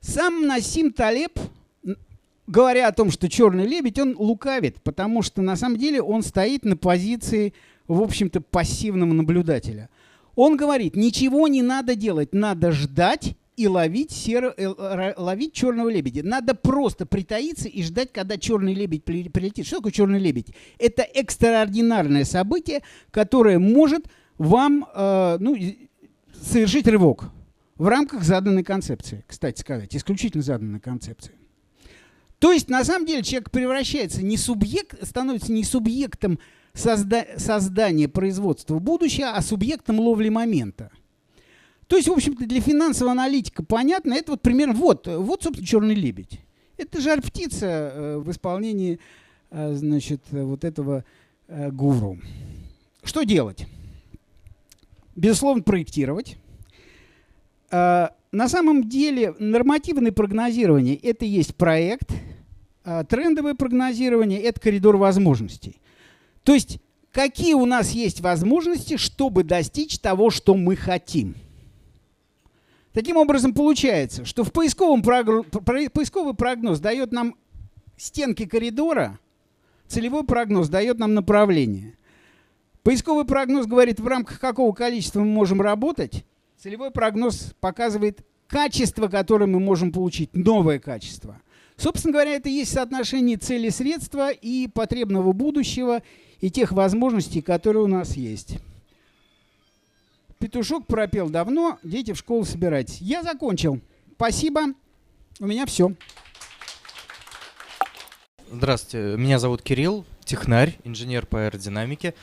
сам 0.00 0.46
Насим 0.46 0.92
Талеб, 0.92 1.38
говоря 2.50 2.88
о 2.88 2.92
том, 2.92 3.10
что 3.10 3.28
черный 3.28 3.66
лебедь, 3.66 3.98
он 3.98 4.16
лукавит, 4.18 4.82
потому 4.82 5.22
что 5.22 5.40
на 5.40 5.56
самом 5.56 5.78
деле 5.78 6.02
он 6.02 6.22
стоит 6.22 6.64
на 6.64 6.76
позиции, 6.76 7.54
в 7.86 8.02
общем-то, 8.02 8.40
пассивного 8.40 9.12
наблюдателя. 9.12 9.88
Он 10.34 10.56
говорит, 10.56 10.96
ничего 10.96 11.48
не 11.48 11.62
надо 11.62 11.94
делать, 11.94 12.34
надо 12.34 12.72
ждать 12.72 13.36
и 13.56 13.68
ловить, 13.68 14.10
серо, 14.10 14.54
э, 14.56 15.14
ловить 15.16 15.52
черного 15.52 15.88
лебедя. 15.88 16.22
Надо 16.22 16.54
просто 16.54 17.06
притаиться 17.06 17.68
и 17.68 17.82
ждать, 17.82 18.10
когда 18.12 18.38
черный 18.38 18.74
лебедь 18.74 19.04
прилетит. 19.04 19.66
Что 19.66 19.76
такое 19.76 19.92
черный 19.92 20.18
лебедь? 20.18 20.48
Это 20.78 21.02
экстраординарное 21.02 22.24
событие, 22.24 22.80
которое 23.10 23.58
может 23.58 24.06
вам 24.38 24.86
э, 24.94 25.36
ну, 25.40 25.56
совершить 26.40 26.86
рывок 26.88 27.30
в 27.76 27.86
рамках 27.86 28.22
заданной 28.24 28.64
концепции, 28.64 29.24
кстати 29.26 29.60
сказать, 29.60 29.94
исключительно 29.94 30.42
заданной 30.42 30.80
концепции. 30.80 31.32
То 32.40 32.52
есть, 32.52 32.70
на 32.70 32.82
самом 32.84 33.06
деле, 33.06 33.22
человек 33.22 33.50
превращается 33.50 34.24
не 34.24 34.38
субъект, 34.38 34.96
становится 35.06 35.52
не 35.52 35.62
субъектом 35.62 36.40
созда 36.72 37.26
создания 37.36 38.08
производства 38.08 38.78
будущего, 38.78 39.32
а 39.32 39.42
субъектом 39.42 40.00
ловли 40.00 40.30
момента. 40.30 40.90
То 41.86 41.96
есть, 41.96 42.08
в 42.08 42.12
общем-то, 42.12 42.46
для 42.46 42.62
финансового 42.62 43.12
аналитика 43.12 43.62
понятно, 43.62 44.14
это 44.14 44.32
вот 44.32 44.40
примерно, 44.42 44.74
вот, 44.74 45.06
вот 45.06 45.42
собственно, 45.42 45.66
черный 45.66 45.94
лебедь. 45.94 46.40
Это 46.78 47.00
жар-птица 47.00 47.66
э, 47.66 48.18
в 48.18 48.30
исполнении, 48.30 49.00
э, 49.50 49.74
значит, 49.74 50.22
вот 50.30 50.64
этого 50.64 51.04
э, 51.46 51.70
гуру. 51.70 52.18
Что 53.02 53.24
делать? 53.24 53.66
Безусловно, 55.14 55.62
проектировать 55.62 56.38
а, 57.70 58.14
на 58.32 58.48
самом 58.48 58.88
деле 58.88 59.34
нормативное 59.38 60.12
прогнозирование– 60.12 60.96
это 61.02 61.24
есть 61.24 61.56
проект, 61.56 62.10
а 62.84 63.04
трендовое 63.04 63.54
прогнозирование– 63.54 64.40
это 64.42 64.60
коридор 64.60 64.96
возможностей. 64.96 65.80
То 66.44 66.54
есть 66.54 66.78
какие 67.12 67.54
у 67.54 67.66
нас 67.66 67.90
есть 67.90 68.20
возможности, 68.20 68.96
чтобы 68.96 69.42
достичь 69.42 69.98
того, 69.98 70.30
что 70.30 70.54
мы 70.54 70.76
хотим. 70.76 71.34
Таким 72.92 73.16
образом, 73.16 73.52
получается, 73.54 74.24
что 74.24 74.42
в 74.42 74.52
поисковом 74.52 75.02
прогр... 75.02 75.44
поисковый 75.44 76.34
прогноз 76.34 76.80
дает 76.80 77.12
нам 77.12 77.36
стенки 77.96 78.46
коридора, 78.46 79.18
целевой 79.86 80.24
прогноз 80.24 80.68
дает 80.68 80.98
нам 80.98 81.14
направление. 81.14 81.94
Поисковый 82.82 83.24
прогноз 83.24 83.66
говорит, 83.66 84.00
в 84.00 84.06
рамках 84.06 84.40
какого 84.40 84.72
количества 84.72 85.20
мы 85.20 85.26
можем 85.26 85.60
работать, 85.60 86.24
Целевой 86.62 86.90
прогноз 86.90 87.54
показывает 87.60 88.20
качество, 88.46 89.08
которое 89.08 89.46
мы 89.46 89.60
можем 89.60 89.92
получить, 89.92 90.34
новое 90.34 90.78
качество. 90.78 91.40
Собственно 91.78 92.12
говоря, 92.12 92.32
это 92.34 92.50
и 92.50 92.52
есть 92.52 92.74
соотношение 92.74 93.38
цели 93.38 93.70
средства 93.70 94.30
и 94.30 94.68
потребного 94.68 95.32
будущего 95.32 96.02
и 96.42 96.50
тех 96.50 96.72
возможностей, 96.72 97.40
которые 97.40 97.84
у 97.84 97.86
нас 97.86 98.14
есть. 98.14 98.58
Петушок 100.38 100.86
пропел 100.86 101.30
давно, 101.30 101.78
дети 101.82 102.12
в 102.12 102.18
школу 102.18 102.44
собирайтесь. 102.44 103.00
Я 103.00 103.22
закончил. 103.22 103.80
Спасибо. 104.16 104.74
У 105.38 105.46
меня 105.46 105.64
все. 105.64 105.94
Здравствуйте, 108.52 109.16
меня 109.16 109.38
зовут 109.38 109.62
Кирилл, 109.62 110.04
технарь, 110.26 110.76
инженер 110.84 111.24
по 111.24 111.46
аэродинамике. 111.46 112.14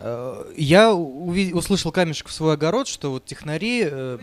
Э, 0.00 0.50
я 0.56 0.94
услышал 0.94 1.92
камешек 1.92 2.28
в 2.28 2.32
свой 2.32 2.54
огород, 2.54 2.88
что 2.88 3.10
вот 3.10 3.24
технари... 3.26 3.84
Э, 3.84 4.18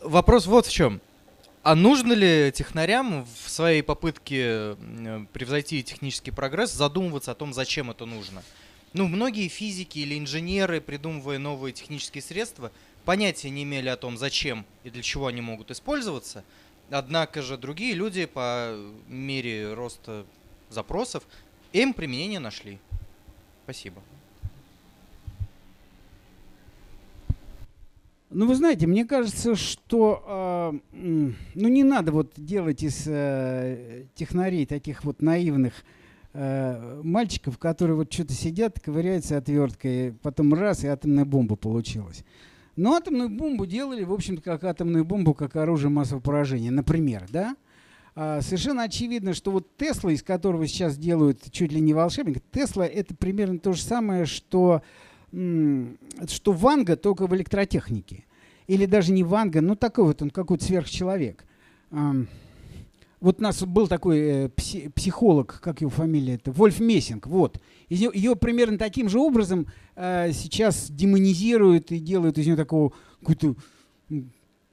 вопрос 0.00 0.46
вот 0.46 0.66
в 0.66 0.72
чем. 0.72 1.00
А 1.62 1.74
нужно 1.74 2.12
ли 2.12 2.52
технарям 2.54 3.26
в 3.44 3.50
своей 3.50 3.82
попытке 3.82 4.76
превзойти 5.32 5.82
технический 5.82 6.30
прогресс 6.30 6.72
задумываться 6.72 7.32
о 7.32 7.34
том, 7.34 7.52
зачем 7.52 7.90
это 7.90 8.06
нужно? 8.06 8.42
Ну, 8.92 9.08
многие 9.08 9.48
физики 9.48 9.98
или 9.98 10.16
инженеры, 10.18 10.80
придумывая 10.80 11.38
новые 11.38 11.72
технические 11.72 12.22
средства, 12.22 12.70
понятия 13.04 13.50
не 13.50 13.64
имели 13.64 13.88
о 13.88 13.96
том, 13.96 14.16
зачем 14.16 14.64
и 14.84 14.90
для 14.90 15.02
чего 15.02 15.26
они 15.26 15.40
могут 15.40 15.70
использоваться. 15.70 16.44
Однако 16.88 17.42
же 17.42 17.58
другие 17.58 17.94
люди 17.94 18.26
по 18.26 18.78
мере 19.08 19.74
роста 19.74 20.24
запросов 20.70 21.24
им 21.82 21.92
применение 21.92 22.40
нашли. 22.40 22.78
Спасибо. 23.64 24.02
Ну, 28.30 28.46
вы 28.46 28.54
знаете, 28.54 28.86
мне 28.86 29.04
кажется, 29.04 29.54
что 29.54 30.80
э, 30.92 31.32
ну, 31.54 31.68
не 31.68 31.84
надо 31.84 32.12
вот 32.12 32.32
делать 32.36 32.82
из 32.82 33.04
э, 33.06 34.04
технарей 34.14 34.66
таких 34.66 35.04
вот 35.04 35.22
наивных 35.22 35.72
э, 36.32 37.00
мальчиков, 37.02 37.56
которые 37.56 37.96
вот 37.96 38.12
что-то 38.12 38.34
сидят, 38.34 38.80
ковыряются 38.80 39.38
отверткой, 39.38 40.12
потом 40.22 40.52
раз, 40.54 40.84
и 40.84 40.88
атомная 40.88 41.24
бомба 41.24 41.56
получилась. 41.56 42.24
Но 42.74 42.94
атомную 42.94 43.30
бомбу 43.30 43.64
делали, 43.64 44.04
в 44.04 44.12
общем-то, 44.12 44.42
как 44.42 44.64
атомную 44.64 45.04
бомбу, 45.04 45.32
как 45.32 45.56
оружие 45.56 45.90
массового 45.90 46.22
поражения, 46.22 46.70
например, 46.70 47.26
да? 47.30 47.56
А, 48.18 48.40
совершенно 48.40 48.84
очевидно, 48.84 49.34
что 49.34 49.50
вот 49.50 49.76
Тесла, 49.76 50.10
из 50.10 50.22
которого 50.22 50.66
сейчас 50.66 50.96
делают 50.96 51.52
чуть 51.52 51.70
ли 51.70 51.80
не 51.82 51.92
волшебник, 51.92 52.42
Тесла 52.50 52.86
это 52.86 53.14
примерно 53.14 53.58
то 53.58 53.74
же 53.74 53.82
самое, 53.82 54.24
что, 54.24 54.80
что 55.30 56.52
Ванга, 56.52 56.96
только 56.96 57.26
в 57.26 57.36
электротехнике. 57.36 58.24
Или 58.66 58.86
даже 58.86 59.12
не 59.12 59.22
Ванга, 59.22 59.60
но 59.60 59.74
такой 59.74 60.04
вот 60.04 60.22
он 60.22 60.30
какой-то 60.30 60.64
сверхчеловек. 60.64 61.44
Вот 63.20 63.40
у 63.40 63.42
нас 63.42 63.62
был 63.62 63.88
такой 63.88 64.18
э, 64.18 64.48
пси, 64.50 64.88
психолог, 64.90 65.60
как 65.62 65.80
его 65.80 65.90
фамилия, 65.90 66.34
это 66.34 66.52
Вольф 66.52 66.80
Мессинг, 66.80 67.26
вот. 67.26 67.60
Из 67.88 67.98
нее, 67.98 68.10
ее 68.12 68.36
примерно 68.36 68.76
таким 68.76 69.08
же 69.08 69.18
образом 69.18 69.66
э, 69.94 70.32
сейчас 70.32 70.90
демонизируют 70.90 71.90
и 71.92 71.98
делают 71.98 72.36
из 72.36 72.46
нее 72.46 72.56
такого 72.56 72.92
какого-то 73.20 73.56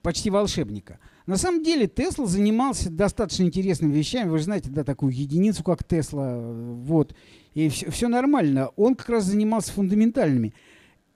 почти 0.01 0.29
волшебника. 0.29 0.99
На 1.25 1.37
самом 1.37 1.63
деле 1.63 1.87
Тесла 1.87 2.25
занимался 2.25 2.89
достаточно 2.89 3.43
интересными 3.43 3.93
вещами. 3.93 4.29
Вы 4.29 4.39
же 4.39 4.43
знаете, 4.43 4.69
да, 4.69 4.83
такую 4.83 5.13
единицу, 5.13 5.63
как 5.63 5.83
Тесла, 5.83 6.37
вот. 6.37 7.15
И 7.53 7.69
все, 7.69 7.89
все 7.91 8.07
нормально. 8.09 8.69
Он 8.75 8.95
как 8.95 9.09
раз 9.09 9.25
занимался 9.25 9.71
фундаментальными, 9.71 10.53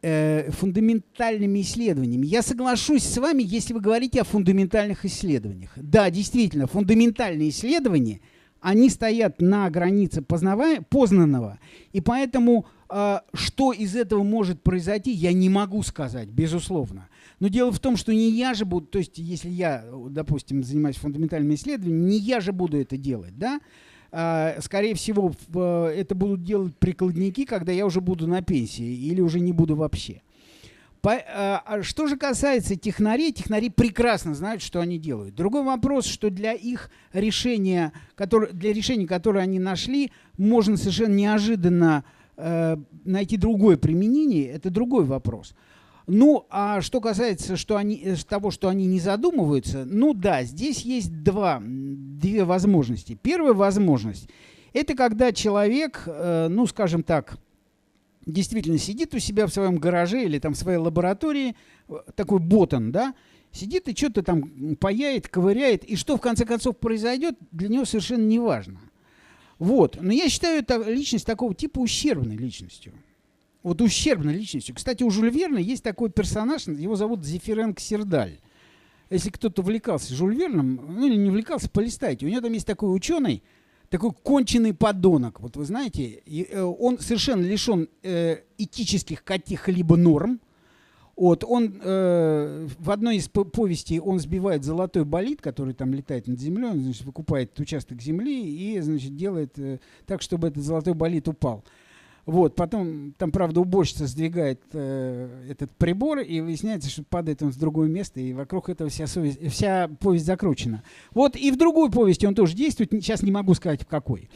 э, 0.02 0.50
фундаментальными 0.52 1.62
исследованиями. 1.62 2.26
Я 2.26 2.41
соглашусь 2.41 3.04
с 3.04 3.17
вами, 3.17 3.43
если 3.46 3.74
вы 3.74 3.82
говорите 3.82 4.22
о 4.22 4.24
фундаментальных 4.24 5.04
исследованиях. 5.04 5.72
Да, 5.76 6.10
действительно, 6.10 6.67
фундаментальные 6.67 7.50
исследования, 7.50 8.22
они 8.62 8.89
стоят 8.89 9.41
на 9.41 9.70
границе 9.70 10.22
познанного. 10.22 11.60
И 11.91 12.00
поэтому, 12.00 12.65
э, 12.89 13.20
что 13.34 13.74
из 13.74 13.93
этого 13.93 14.24
может 14.24 14.63
произойти, 14.63 15.12
я 15.12 15.34
не 15.34 15.50
могу 15.50 15.84
сказать, 15.84 16.30
безусловно. 16.30 17.10
Но 17.39 17.50
дело 17.50 17.71
в 17.71 17.80
том, 17.80 17.97
что 17.97 18.13
не 18.13 18.32
я 18.32 18.54
же 18.54 18.65
буду, 18.65 18.88
то 18.88 19.00
есть 19.00 19.17
если 19.17 19.50
я, 19.50 19.86
допустим, 20.10 20.63
занимаюсь 20.63 20.95
фундаментальными 20.97 21.56
исследованиями, 21.56 22.10
не 22.10 22.17
я 22.17 22.39
же 22.39 22.52
буду 22.52 22.80
это 22.80 22.97
делать, 22.97 23.38
да? 23.38 23.60
А, 24.12 24.58
скорее 24.62 24.95
всего, 24.95 25.32
это 25.54 26.15
будут 26.15 26.43
делать 26.43 26.76
прикладники, 26.78 27.45
когда 27.45 27.71
я 27.71 27.86
уже 27.86 28.02
буду 28.02 28.26
на 28.28 28.41
пенсии 28.41 28.86
или 28.86 29.21
уже 29.21 29.39
не 29.39 29.52
буду 29.52 29.76
вообще. 29.76 30.21
А, 31.04 31.63
а 31.65 31.84
что 31.84 32.08
же 32.08 32.17
касается 32.17 32.76
технарей, 32.76 33.32
технари 33.32 33.69
прекрасно 33.69 34.34
знают, 34.34 34.62
что 34.62 34.82
они 34.82 34.97
делают. 34.97 35.36
Другой 35.36 35.63
вопрос, 35.63 36.06
что 36.06 36.30
для 36.30 36.54
их 36.54 36.89
решения, 37.13 37.93
для 38.17 38.73
решений, 38.73 39.06
которые 39.06 39.43
они 39.43 39.60
нашли, 39.60 40.12
можно 40.38 40.76
совершенно 40.76 41.13
неожиданно 41.13 42.04
э, 42.36 42.78
найти 43.06 43.38
другое 43.38 43.78
применение. 43.78 44.47
Это 44.47 44.69
другой 44.69 45.06
вопрос. 45.06 45.56
Ну, 46.08 46.46
а 46.50 46.80
что 46.80 47.02
касается 47.02 47.58
что 47.58 47.76
они, 47.76 48.02
э, 48.04 48.15
того, 48.28 48.50
что 48.50 48.70
они 48.70 48.86
не 48.86 49.00
задумываются, 49.00 49.84
ну 49.86 50.13
да, 50.13 50.43
здесь 50.43 50.82
есть 50.82 51.22
два, 51.22 51.62
две 51.62 52.46
возможности. 52.46 53.20
Первая 53.22 53.54
возможность– 53.54 54.30
это 54.74 54.96
когда 54.96 55.34
человек, 55.34 56.04
э, 56.06 56.48
ну, 56.50 56.65
скажем 56.65 57.04
так, 57.04 57.38
действительно 58.26 58.78
сидит 58.78 59.13
у 59.15 59.20
себя 59.20 59.48
в 59.48 59.54
своем 59.54 59.78
гараже 59.78 60.24
или 60.24 60.39
там 60.39 60.54
в 60.54 60.58
своей 60.58 60.78
лаборатории, 60.78 61.58
э, 61.89 61.93
такой 62.15 62.39
ботан, 62.39 62.93
да, 62.93 63.13
сидит 63.52 63.89
и 63.89 63.96
что-то 63.96 64.24
там 64.24 64.78
паяет, 64.78 65.28
ковыряет, 65.28 65.84
и 65.84 65.98
что 65.98 66.15
в 66.15 66.22
конце 66.22 66.46
концов 66.46 66.78
произойдет, 66.78 67.36
для 67.52 67.67
него 67.67 67.84
совершенно 67.84 68.26
не 68.26 68.39
важно. 68.39 68.80
Вот. 69.60 69.98
Но 70.02 70.13
я 70.13 70.30
считаю 70.30 70.62
это 70.62 70.82
личность 70.89 71.26
такого 71.26 71.54
типа 71.54 71.80
ущербной 71.80 72.38
личностью 72.38 72.93
вот 73.63 73.82
ущербной 73.82 74.34
личностью. 74.34 74.76
Кстати, 74.76 75.04
у 75.04 75.10
Жюль 75.10 75.30
Верна 75.30 75.60
есть 75.60 75.84
такой 75.84 76.10
персонаж, 76.10 76.67
его 76.67 76.96
зовут 76.96 77.24
Зефиренко 77.24 77.82
Сердаль. 77.82 78.39
Если 79.10 79.30
кто-то 79.30 79.62
увлекался 79.62 80.13
Жюль 80.13 80.36
Верном, 80.36 80.82
ну 80.89 81.08
или 81.08 81.15
не 81.15 81.30
увлекался, 81.30 81.70
полистайте. 81.70 82.26
У 82.26 82.30
него 82.30 82.41
там 82.41 82.52
есть 82.52 82.67
такой 82.67 82.93
ученый, 82.93 83.41
такой 83.89 84.12
конченый 84.12 84.74
подонок. 84.74 85.39
Вот 85.39 85.56
вы 85.56 85.65
знаете, 85.65 86.22
э, 86.26 86.62
он 86.62 87.00
совершенно 87.00 87.43
лишен 87.43 87.88
э, 88.04 88.39
этических 88.58 89.24
каких-либо 89.24 89.96
норм. 89.96 90.41
Вот, 91.15 91.43
он 91.43 91.82
э, 91.82 92.67
в 92.78 92.91
одной 92.91 93.15
из 93.17 93.28
повестей 93.28 94.00
он 94.00 94.20
сбивает 94.20 94.63
золотой 94.63 95.04
болид, 95.04 95.41
который 95.41 95.74
там 95.74 95.91
летает 95.91 96.28
над 96.28 96.39
землей, 96.39 96.70
он, 96.70 96.82
значит, 96.82 97.06
выкупает 97.06 97.60
участок 97.60 98.00
земли 98.04 98.48
и, 98.48 98.80
значит, 98.82 99.15
делает 99.15 99.58
э, 99.58 99.80
так, 100.06 100.22
чтобы 100.22 100.50
этот 100.50 100.62
золотой 100.63 100.93
болид 100.93 101.28
упал. 101.28 101.63
Вот, 102.28 102.56
потом 102.56 103.13
там, 103.13 103.32
правда, 103.32 103.62
уборщица 103.62 104.06
сдвигает 104.06 104.62
э, 104.74 105.46
этот 105.50 105.72
прибор, 105.78 106.20
и 106.20 106.42
выясняется, 106.42 106.90
что 106.90 107.04
падает 107.04 107.42
он 107.42 107.54
с 107.54 107.56
другое 107.56 107.88
место, 107.88 108.20
и 108.20 108.34
вокруг 108.34 108.68
этого 108.68 108.90
вся, 108.90 109.08
совесть, 109.08 109.40
вся 109.50 109.90
повесть 110.02 110.26
закручена. 110.26 110.84
Вот, 111.13 111.38
и 111.38 111.50
в 111.52 111.58
другой 111.58 111.90
повести 111.90 112.26
он 112.26 112.36
тоже 112.36 112.54
действует, 112.54 112.92
сейчас 112.92 113.24
не 113.24 113.32
могу 113.32 113.54
сказать 113.54 113.84
в 113.84 113.88
какой. 113.88 114.30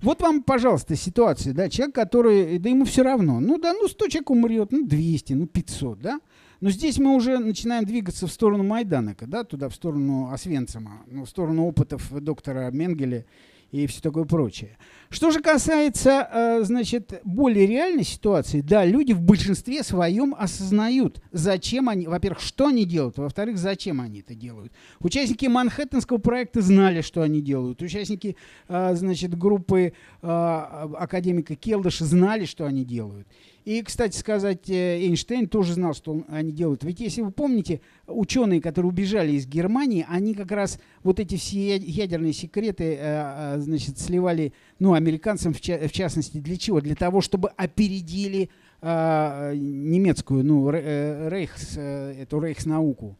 Вот 0.00 0.20
вам, 0.20 0.44
пожалуйста, 0.44 0.94
ситуация, 0.94 1.52
да, 1.52 1.68
человек, 1.68 1.96
который, 1.96 2.60
да 2.60 2.68
ему 2.68 2.84
все 2.84 3.02
равно, 3.02 3.40
ну 3.40 3.58
да, 3.58 3.72
ну 3.72 3.88
100 3.88 4.06
человек 4.06 4.30
умрет, 4.30 4.70
ну 4.70 4.86
200, 4.86 5.32
ну 5.32 5.46
500, 5.48 6.00
да, 6.00 6.20
но 6.60 6.70
здесь 6.70 6.98
мы 6.98 7.16
уже 7.16 7.40
начинаем 7.40 7.84
двигаться 7.84 8.28
в 8.28 8.32
сторону 8.32 8.62
Майданака, 8.62 9.26
да, 9.26 9.42
туда, 9.42 9.68
в 9.68 9.74
сторону 9.74 10.30
Освенцима, 10.32 11.02
ну, 11.08 11.24
в 11.24 11.28
сторону 11.28 11.66
опытов 11.66 12.08
доктора 12.22 12.70
Менгеля 12.70 13.26
и 13.72 13.86
все 13.86 14.00
такое 14.00 14.24
прочее. 14.24 14.76
Что 15.08 15.30
же 15.30 15.40
касается, 15.40 16.28
э, 16.30 16.60
значит, 16.62 17.20
более 17.24 17.66
реальной 17.66 18.04
ситуации, 18.04 18.60
да, 18.60 18.84
люди 18.84 19.12
в 19.12 19.20
большинстве 19.20 19.82
своем 19.82 20.34
осознают, 20.38 21.22
зачем 21.32 21.88
они, 21.88 22.06
во-первых, 22.06 22.40
что 22.40 22.68
они 22.68 22.84
делают, 22.84 23.18
во-вторых, 23.18 23.58
зачем 23.58 24.00
они 24.00 24.20
это 24.20 24.34
делают. 24.34 24.72
Участники 25.00 25.46
Манхэттенского 25.46 26.18
проекта 26.18 26.60
знали, 26.60 27.00
что 27.00 27.22
они 27.22 27.40
делают. 27.40 27.82
Участники, 27.82 28.36
э, 28.68 28.94
значит, 28.94 29.36
группы 29.36 29.94
э, 30.22 30.26
академика 30.26 31.56
Келдыша 31.56 32.04
знали, 32.04 32.44
что 32.44 32.66
они 32.66 32.84
делают. 32.84 33.26
И, 33.64 33.80
кстати 33.82 34.16
сказать, 34.16 34.68
э, 34.68 34.98
Эйнштейн 34.98 35.46
тоже 35.48 35.74
знал, 35.74 35.94
что 35.94 36.24
они 36.28 36.50
делают. 36.50 36.82
Ведь 36.82 36.98
если 37.00 37.22
вы 37.22 37.30
помните, 37.30 37.80
ученые, 38.06 38.60
которые 38.60 38.90
убежали 38.90 39.32
из 39.32 39.46
Германии, 39.46 40.04
они 40.08 40.34
как 40.34 40.50
раз 40.50 40.80
вот 41.04 41.20
эти 41.20 41.36
все 41.36 41.76
ядерные 41.76 42.32
секреты, 42.32 42.94
э, 42.94 42.98
э, 43.00 43.60
значит, 43.60 43.98
сливали, 43.98 44.52
ну, 44.80 44.94
американцам 44.94 45.54
в, 45.54 45.60
частности, 45.60 46.38
для 46.38 46.56
чего? 46.56 46.80
Для 46.80 46.96
того, 46.96 47.20
чтобы 47.20 47.50
опередили 47.50 48.50
немецкую, 48.82 50.44
ну, 50.44 50.68
рейхс, 50.68 51.76
эту 51.76 52.40
рейхснауку. 52.40 53.16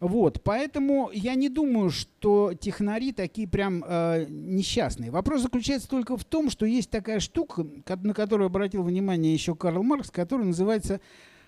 Вот, 0.00 0.42
поэтому 0.44 1.10
я 1.12 1.34
не 1.34 1.48
думаю, 1.48 1.90
что 1.90 2.52
технари 2.58 3.12
такие 3.12 3.48
прям 3.48 3.84
э, 3.86 4.26
несчастные. 4.28 5.10
Вопрос 5.10 5.42
заключается 5.42 5.88
только 5.88 6.16
в 6.16 6.24
том, 6.24 6.50
что 6.50 6.66
есть 6.66 6.88
такая 6.88 7.18
штука, 7.18 7.66
на 8.02 8.14
которую 8.14 8.46
обратил 8.46 8.84
внимание 8.84 9.32
еще 9.32 9.56
Карл 9.56 9.82
Маркс, 9.82 10.10
которая 10.10 10.46
называется 10.46 11.00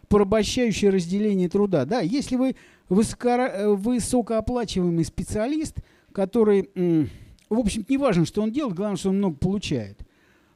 порабощающее 0.08 0.90
разделение 0.90 1.48
труда. 1.48 1.84
Да, 1.84 2.00
если 2.00 2.34
вы 2.34 2.56
высоко, 2.88 3.28
э, 3.28 3.68
высокооплачиваемый 3.68 5.04
специалист, 5.04 5.76
который, 6.12 6.70
в 7.48 7.58
общем-то, 7.58 7.92
не 7.92 7.98
важно, 7.98 8.26
что 8.26 8.42
он 8.42 8.50
делает, 8.50 8.74
главное, 8.74 8.96
что 8.96 9.10
он 9.10 9.18
много 9.18 9.36
получает. 9.36 10.00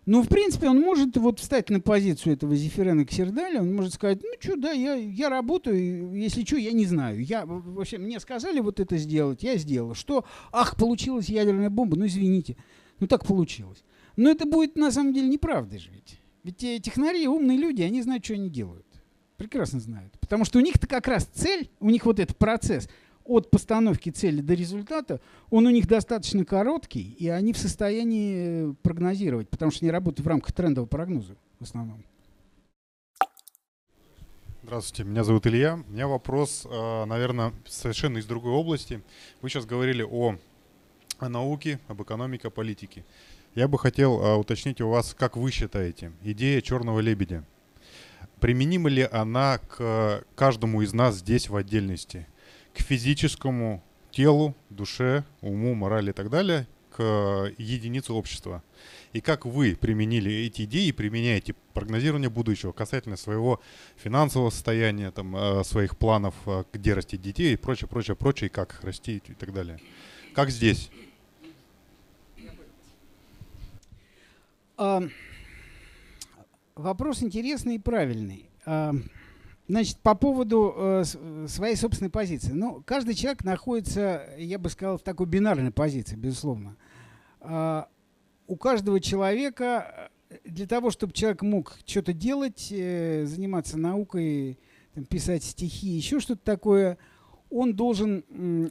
Ну, 0.07 0.23
в 0.23 0.29
принципе, 0.29 0.69
он 0.69 0.81
может 0.81 1.17
вот 1.17 1.41
встать 1.41 1.71
на 1.71 1.81
позицию 1.81 2.35
этого 2.35 2.55
Зефирена 2.55 3.07
Ксердаля, 3.07 3.63
он 3.63 3.75
может 3.75 3.95
сказать, 3.95 4.21
ну, 4.23 4.29
что, 4.39 4.57
да, 4.57 4.71
я, 4.73 4.95
я 4.95 5.31
работаю, 5.31 6.15
если 6.15 6.45
что, 6.45 6.57
я 6.57 6.73
не 6.73 6.85
знаю. 6.85 7.25
Я, 7.25 7.47
вообще, 7.47 7.97
мне 7.97 8.21
сказали 8.21 8.61
вот 8.61 8.81
это 8.81 8.99
сделать, 8.99 9.43
я 9.43 9.57
сделал. 9.57 9.95
Что, 9.95 10.25
ах, 10.53 10.77
получилась 10.77 11.29
ядерная 11.29 11.71
бомба, 11.71 11.97
ну, 11.97 12.07
извините, 12.07 12.57
ну, 13.01 13.07
так 13.07 13.25
получилось. 13.25 13.83
Но 14.17 14.31
это 14.31 14.45
будет, 14.45 14.77
на 14.77 14.93
самом 14.93 15.15
деле, 15.15 15.29
неправдой 15.29 15.79
же 15.79 15.91
ведь. 15.91 16.21
Ведь 16.43 16.59
те 16.59 16.79
технари, 16.79 17.27
умные 17.27 17.57
люди, 17.57 17.81
они 17.81 18.03
знают, 18.03 18.25
что 18.25 18.35
они 18.35 18.51
делают. 18.51 18.87
Прекрасно 19.39 19.81
знают. 19.81 20.13
Потому 20.21 20.45
что 20.45 20.59
у 20.59 20.63
них-то 20.63 20.87
как 20.87 21.09
раз 21.09 21.25
цель, 21.25 21.71
у 21.81 21.89
них 21.89 22.05
вот 22.05 22.21
этот 22.21 22.37
процесс– 22.37 22.89
от 23.25 23.51
постановки 23.51 24.11
цели 24.11 24.41
до 24.41 24.55
результата, 24.55 25.21
он 25.51 25.67
у 25.67 25.71
них 25.71 25.87
достаточно 25.87 26.45
короткий, 26.45 27.17
и 27.19 27.29
они 27.29 27.53
в 27.53 27.59
состоянии 27.59 28.71
э, 28.71 28.75
прогнозировать, 28.83 29.49
потому 29.49 29.71
что 29.71 29.85
они 29.85 29.91
работают 29.91 30.25
в 30.25 30.29
рамках 30.29 30.53
трендового 30.53 30.89
прогноза 30.89 31.37
в 31.59 31.65
основном. 31.65 32.05
Здравствуйте, 34.63 35.05
меня 35.05 35.25
зовут 35.25 35.47
Илья. 35.47 35.83
У 35.87 35.93
меня 35.93 36.07
вопрос, 36.07 36.67
э, 36.71 37.05
наверное, 37.05 37.53
совершенно 37.67 38.19
из 38.19 38.27
другой 38.27 38.53
области. 38.53 39.03
Вы 39.43 39.49
сейчас 39.49 39.67
говорили 39.67 40.03
о, 40.03 40.37
о 41.19 41.29
науке, 41.29 41.81
об 41.89 42.03
экономике, 42.03 42.49
о 42.49 42.51
политике. 42.51 43.05
Я 43.55 43.69
бы 43.69 43.79
хотел 43.79 44.21
э, 44.21 44.35
уточнить 44.37 44.81
у 44.81 44.89
вас, 44.89 45.15
как 45.15 45.37
вы 45.37 45.51
считаете, 45.51 46.13
идея 46.23 46.61
черного 46.61 47.01
лебедя, 47.01 47.45
применима 48.41 48.91
ли 48.91 49.09
она 49.11 49.59
к 49.59 50.25
каждому 50.35 50.83
из 50.83 50.93
нас 50.93 51.17
здесь 51.17 51.49
в 51.49 51.57
отдельности? 51.57 52.27
к 52.75 52.81
физическому 52.81 53.83
телу, 54.11 54.55
душе, 54.71 55.25
уму, 55.41 55.75
морали 55.75 56.11
и 56.11 56.13
так 56.13 56.31
далее, 56.31 56.67
к 56.91 57.01
э, 57.01 57.53
единице 57.59 58.13
общества. 58.13 58.63
И 59.13 59.21
как 59.21 59.47
вы 59.47 59.77
применили 59.77 60.33
эти 60.33 60.63
идеи 60.63 60.89
и 60.89 60.93
применяете 60.93 61.55
прогнозирование 61.73 62.31
будущего 62.31 62.73
касательно 62.73 63.17
своего 63.17 63.61
финансового 63.97 64.51
состояния, 64.51 65.11
там, 65.11 65.37
э, 65.37 65.65
своих 65.65 65.97
планов, 65.97 66.35
э, 66.47 66.65
где 66.73 66.95
растить 66.95 67.23
детей 67.23 67.55
и 67.55 67.57
прочее, 67.57 67.89
прочее, 67.89 68.17
прочее, 68.17 68.47
и 68.49 68.53
как 68.53 68.75
их 68.75 68.85
растить 68.85 69.25
и 69.29 69.35
так 69.35 69.53
далее. 69.53 69.81
Как 70.35 70.51
здесь? 70.51 70.91
Вопрос 76.75 77.23
интересный 77.23 77.77
и 77.77 77.79
правильный. 77.79 78.51
Значит, 79.67 79.99
по 80.01 80.15
поводу 80.15 80.75
э, 80.77 81.05
своей 81.49 81.77
собственной 81.77 82.11
позиции. 82.11 82.53
Ну, 82.53 82.83
каждый 82.85 83.15
человек 83.15 83.45
находится, 83.45 84.29
я 84.37 84.59
бы 84.59 84.69
сказал, 84.69 84.99
в 84.99 85.03
такой 85.03 85.27
бинарной 85.27 85.71
позиции, 85.71 86.17
безусловно. 86.17 86.77
А, 87.41 87.89
у 88.47 88.57
каждого 88.57 89.01
человека 89.01 90.11
э, 90.29 90.37
для 90.45 90.67
того, 90.67 90.91
чтобы 90.91 91.15
человек 91.15 91.41
мог 91.41 91.79
что-то 91.87 92.13
делать, 92.13 92.69
э, 92.71 93.25
заниматься 93.25 93.79
наукой, 93.79 94.59
там, 94.93 95.07
писать 95.07 95.43
стихи, 95.43 95.89
еще 95.89 96.21
что-то 96.21 96.43
такое, 96.45 96.99
он 97.49 97.75
должен, 97.75 98.25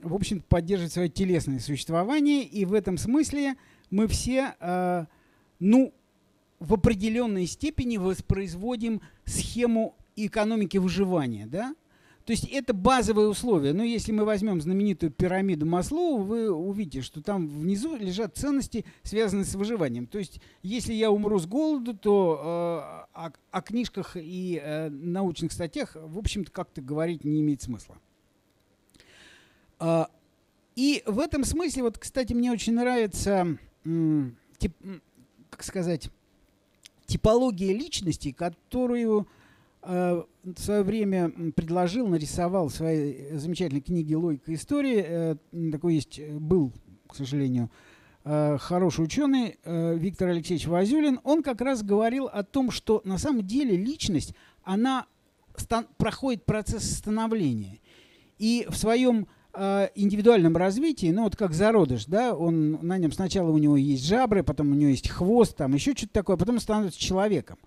в 0.04 0.14
общем 0.14 0.42
поддерживать 0.42 0.94
свое 0.94 1.10
телесное 1.10 1.60
существование, 1.60 2.44
и 2.44 2.66
в 2.66 2.74
этом 2.74 2.98
смысле 2.98 3.56
мы 3.90 4.08
все, 4.08 4.56
э, 4.60 5.06
ну, 5.60 5.94
в 6.60 6.74
определенной 6.76 7.46
степени 7.48 7.98
воспроизводим 7.98 9.02
схему 9.26 9.96
экономики 10.16 10.78
выживания, 10.78 11.46
да? 11.46 11.76
То 12.26 12.32
есть 12.32 12.46
это 12.46 12.74
базовые 12.74 13.28
условия. 13.28 13.74
Но 13.74 13.84
если 13.84 14.14
мы 14.14 14.24
возьмем 14.24 14.62
знаменитую 14.62 15.12
пирамиду 15.12 15.66
Маслоу, 15.66 16.20
вы 16.20 16.50
увидите, 16.50 17.02
что 17.02 17.22
там 17.22 17.48
внизу 17.48 17.98
лежат 17.98 18.38
ценности, 18.38 18.86
связанные 19.04 19.44
с 19.44 19.56
выживанием. 19.56 20.08
То 20.08 20.20
есть 20.20 20.40
если 20.62 20.94
я 20.94 21.12
умру 21.12 21.38
с 21.38 21.46
голоду, 21.46 21.94
то 21.94 22.40
э, 23.14 23.20
о, 23.20 23.32
о 23.52 23.62
книжках 23.62 24.16
и 24.16 24.62
э, 24.64 24.90
научных 24.90 25.52
статьях, 25.52 25.98
в 26.00 26.18
общем-то, 26.18 26.50
как-то 26.50 26.82
говорить 26.82 27.26
не 27.26 27.42
имеет 27.42 27.62
смысла. 27.62 27.98
Э, 29.82 30.06
и 30.78 31.04
в 31.06 31.20
этом 31.20 31.44
смысле, 31.44 31.84
вот, 31.84 31.98
кстати, 31.98 32.32
мне 32.34 32.52
очень 32.52 32.74
нравится, 32.74 33.58
тип, 34.60 34.74
как 35.50 35.64
сказать, 35.64 36.10
типология 37.06 37.74
личности, 37.74 38.32
которую 38.32 39.22
э, 39.22 39.43
в 39.86 40.26
свое 40.58 40.84
время 40.84 41.32
предложил, 41.56 42.08
нарисовал 42.08 42.70
в 42.70 42.74
своей 42.74 43.36
замечательной 43.38 43.82
книге 43.82 44.18
«Логика 44.18 44.54
истории». 44.54 45.04
Э, 45.06 45.36
такой 45.72 45.96
есть, 45.96 46.20
э, 46.20 46.38
был, 46.38 46.72
к 47.08 47.16
сожалению, 47.16 47.70
э, 48.24 48.58
хороший 48.60 49.04
ученый 49.04 49.58
э, 49.64 49.96
Виктор 49.98 50.30
Алексеевич 50.30 50.68
Вазюлин. 50.68 51.20
Он 51.24 51.44
как 51.44 51.62
раз 51.62 51.84
говорил 51.84 52.26
о 52.26 52.44
том, 52.44 52.72
что 52.72 53.02
на 53.04 53.18
самом 53.18 53.46
деле 53.46 53.76
личность, 53.76 54.34
она 54.64 55.06
проходит 55.98 56.46
процесс 56.46 56.84
становления. 56.98 57.80
И 58.38 58.66
в 58.70 58.76
своем 58.76 59.28
э, 59.54 59.90
индивидуальном 59.96 60.58
развитии, 60.58 61.12
ну 61.12 61.24
вот 61.24 61.36
как 61.36 61.54
зародыш, 61.54 62.06
да, 62.06 62.36
он 62.36 62.80
на 62.82 62.98
нем 62.98 63.12
сначала 63.12 63.50
у 63.50 63.58
него 63.58 63.78
есть 63.78 64.06
жабры, 64.06 64.44
потом 64.44 64.72
у 64.72 64.76
него 64.76 64.90
есть 64.90 65.10
хвост, 65.10 65.56
там 65.56 65.74
еще 65.74 65.94
что-то 65.94 66.14
такое, 66.14 66.38
потом 66.38 66.60
становится 66.60 67.00
человеком. 67.00 67.58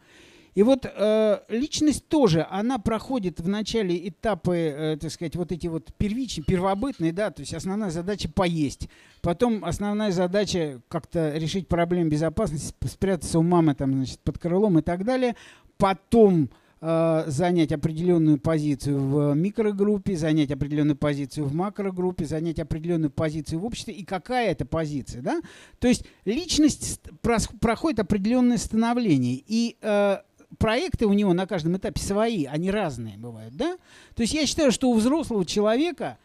И 0.57 0.63
вот 0.63 0.87
э, 0.87 1.41
личность 1.51 2.09
тоже, 2.09 2.47
она 2.51 2.79
проходит 2.79 3.41
в 3.41 3.47
начале 3.47 4.09
этапы, 4.09 4.57
э, 4.57 4.97
так 4.99 5.11
сказать, 5.13 5.37
вот 5.37 5.53
эти 5.53 5.67
вот 5.67 5.93
первичные, 5.99 6.45
первобытные, 6.45 7.13
да, 7.13 7.31
то 7.31 7.41
есть 7.41 7.53
основная 7.53 7.91
задача 7.91 8.31
поесть. 8.31 8.89
Потом 9.21 9.67
основная 9.67 10.13
задача 10.13 10.81
как-то 10.89 11.37
решить 11.37 11.69
проблему 11.69 12.09
безопасности, 12.09 12.75
спрятаться 12.87 13.39
у 13.39 13.43
мамы 13.43 13.75
там, 13.75 13.93
значит, 13.93 14.19
под 14.21 14.39
крылом 14.39 14.79
и 14.79 14.83
так 14.83 15.05
далее. 15.05 15.37
Потом 15.77 16.49
э, 16.81 17.25
занять 17.27 17.73
определенную 17.73 18.39
позицию 18.39 18.99
в 18.99 19.35
микрогруппе, 19.35 20.17
занять 20.17 20.51
определенную 20.51 20.97
позицию 20.97 21.45
в 21.45 21.55
макрогруппе, 21.55 22.25
занять 22.25 22.61
определенную 22.61 23.11
позицию 23.11 23.61
в 23.61 23.67
обществе. 23.67 23.93
И 23.93 24.07
какая 24.07 24.53
это 24.53 24.65
позиция, 24.65 25.21
да? 25.21 25.43
То 25.81 25.89
есть 25.89 26.07
личность 26.25 27.03
проходит 27.61 28.01
определенное 28.01 28.57
становление. 28.57 29.43
И 29.47 29.77
э, 29.83 30.17
проекты 30.59 31.07
у 31.07 31.13
него 31.13 31.33
на 31.33 31.47
каждом 31.47 31.77
этапе 31.77 32.01
свои, 32.01 32.45
они 32.45 32.71
разные 32.71 33.19
бывают, 33.19 33.55
да? 33.55 33.77
То 34.15 34.23
есть 34.23 34.35
я 34.35 34.47
считаю, 34.47 34.73
что 34.73 34.91
у 34.91 34.95
взрослого 34.95 35.45
человека, 35.45 36.19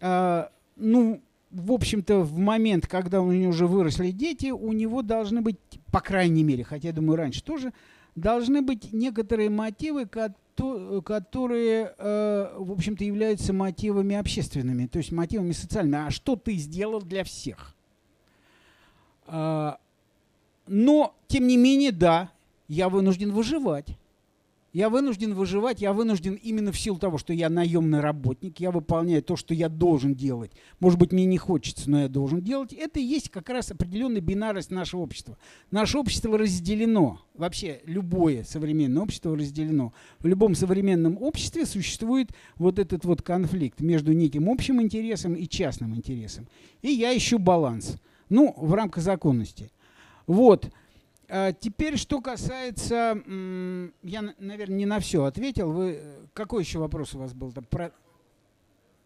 э, 0.00 0.46
ну, 0.76 1.20
в 1.50 1.72
общем-то, 1.72 2.20
в 2.20 2.38
момент, 2.38 2.86
когда 2.86 3.20
у 3.20 3.32
него 3.32 3.50
уже 3.50 3.66
выросли 3.66 4.10
дети, 4.10 4.50
у 4.50 4.72
него 4.72 5.02
должны 5.02 5.40
быть, 5.40 5.56
по 5.90 6.00
крайней 6.00 6.44
мере, 6.44 6.64
хотя 6.64 6.88
я 6.88 6.94
думаю, 6.94 7.16
раньше 7.16 7.42
тоже, 7.42 7.72
должны 8.14 8.62
быть 8.62 8.92
некоторые 8.92 9.50
мотивы, 9.50 10.06
которые, 10.06 11.94
э, 11.96 12.54
в 12.58 12.72
общем-то, 12.72 13.04
являются 13.04 13.52
мотивами 13.52 14.16
общественными, 14.16 14.86
то 14.86 14.98
есть 14.98 15.12
мотивами 15.12 15.52
социальными. 15.52 16.06
А 16.06 16.10
что 16.10 16.36
ты 16.36 16.54
сделал 16.54 17.00
для 17.02 17.24
всех? 17.24 17.74
Э, 19.26 19.72
но, 20.66 21.14
тем 21.26 21.46
не 21.46 21.56
менее, 21.56 21.92
да, 21.92 22.30
я 22.70 22.88
вынужден 22.88 23.32
выживать. 23.32 23.98
Я 24.72 24.88
вынужден 24.88 25.34
выживать, 25.34 25.82
я 25.82 25.92
вынужден 25.92 26.34
именно 26.34 26.70
в 26.70 26.78
силу 26.78 26.96
того, 26.96 27.18
что 27.18 27.32
я 27.32 27.50
наемный 27.50 27.98
работник, 27.98 28.60
я 28.60 28.70
выполняю 28.70 29.20
то, 29.20 29.34
что 29.34 29.52
я 29.52 29.68
должен 29.68 30.14
делать. 30.14 30.52
Может 30.78 30.96
быть, 30.96 31.10
мне 31.10 31.24
не 31.24 31.38
хочется, 31.38 31.90
но 31.90 32.02
я 32.02 32.08
должен 32.08 32.40
делать. 32.40 32.72
Это 32.72 33.00
и 33.00 33.02
есть 33.02 33.28
как 33.30 33.48
раз 33.48 33.72
определенная 33.72 34.20
бинарность 34.20 34.70
нашего 34.70 35.00
общества. 35.00 35.36
Наше 35.72 35.98
общество 35.98 36.38
разделено. 36.38 37.20
Вообще, 37.34 37.80
любое 37.84 38.44
современное 38.44 39.02
общество 39.02 39.36
разделено. 39.36 39.92
В 40.20 40.28
любом 40.28 40.54
современном 40.54 41.20
обществе 41.20 41.66
существует 41.66 42.30
вот 42.54 42.78
этот 42.78 43.04
вот 43.04 43.22
конфликт 43.22 43.80
между 43.80 44.12
неким 44.12 44.48
общим 44.48 44.80
интересом 44.80 45.34
и 45.34 45.48
частным 45.48 45.96
интересом. 45.96 46.46
И 46.82 46.92
я 46.92 47.16
ищу 47.16 47.40
баланс. 47.40 47.96
Ну, 48.28 48.54
в 48.56 48.72
рамках 48.74 49.02
законности. 49.02 49.72
Вот. 50.28 50.70
А 51.32 51.52
теперь, 51.52 51.96
что 51.96 52.20
касается, 52.20 53.22
я, 54.02 54.34
наверное, 54.38 54.76
не 54.76 54.86
на 54.86 54.98
все 54.98 55.22
ответил. 55.22 55.70
Вы 55.70 55.98
э, 56.00 56.26
какой 56.32 56.64
еще 56.64 56.80
вопрос 56.80 57.14
у 57.14 57.20
вас 57.20 57.32
был? 57.34 57.52
Там, 57.52 57.62
про, 57.64 57.92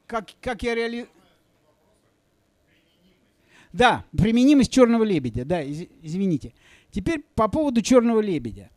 как, 0.06 0.30
как 0.40 0.62
я 0.62 0.74
реали... 0.74 1.06
Да, 3.74 4.06
применимость 4.16 4.72
черного 4.72 5.04
лебедя. 5.04 5.44
Да, 5.44 5.60
из, 5.62 5.86
извините. 6.00 6.54
Теперь 6.90 7.22
по 7.34 7.48
поводу 7.48 7.82
черного 7.82 8.20
лебедя. 8.20 8.70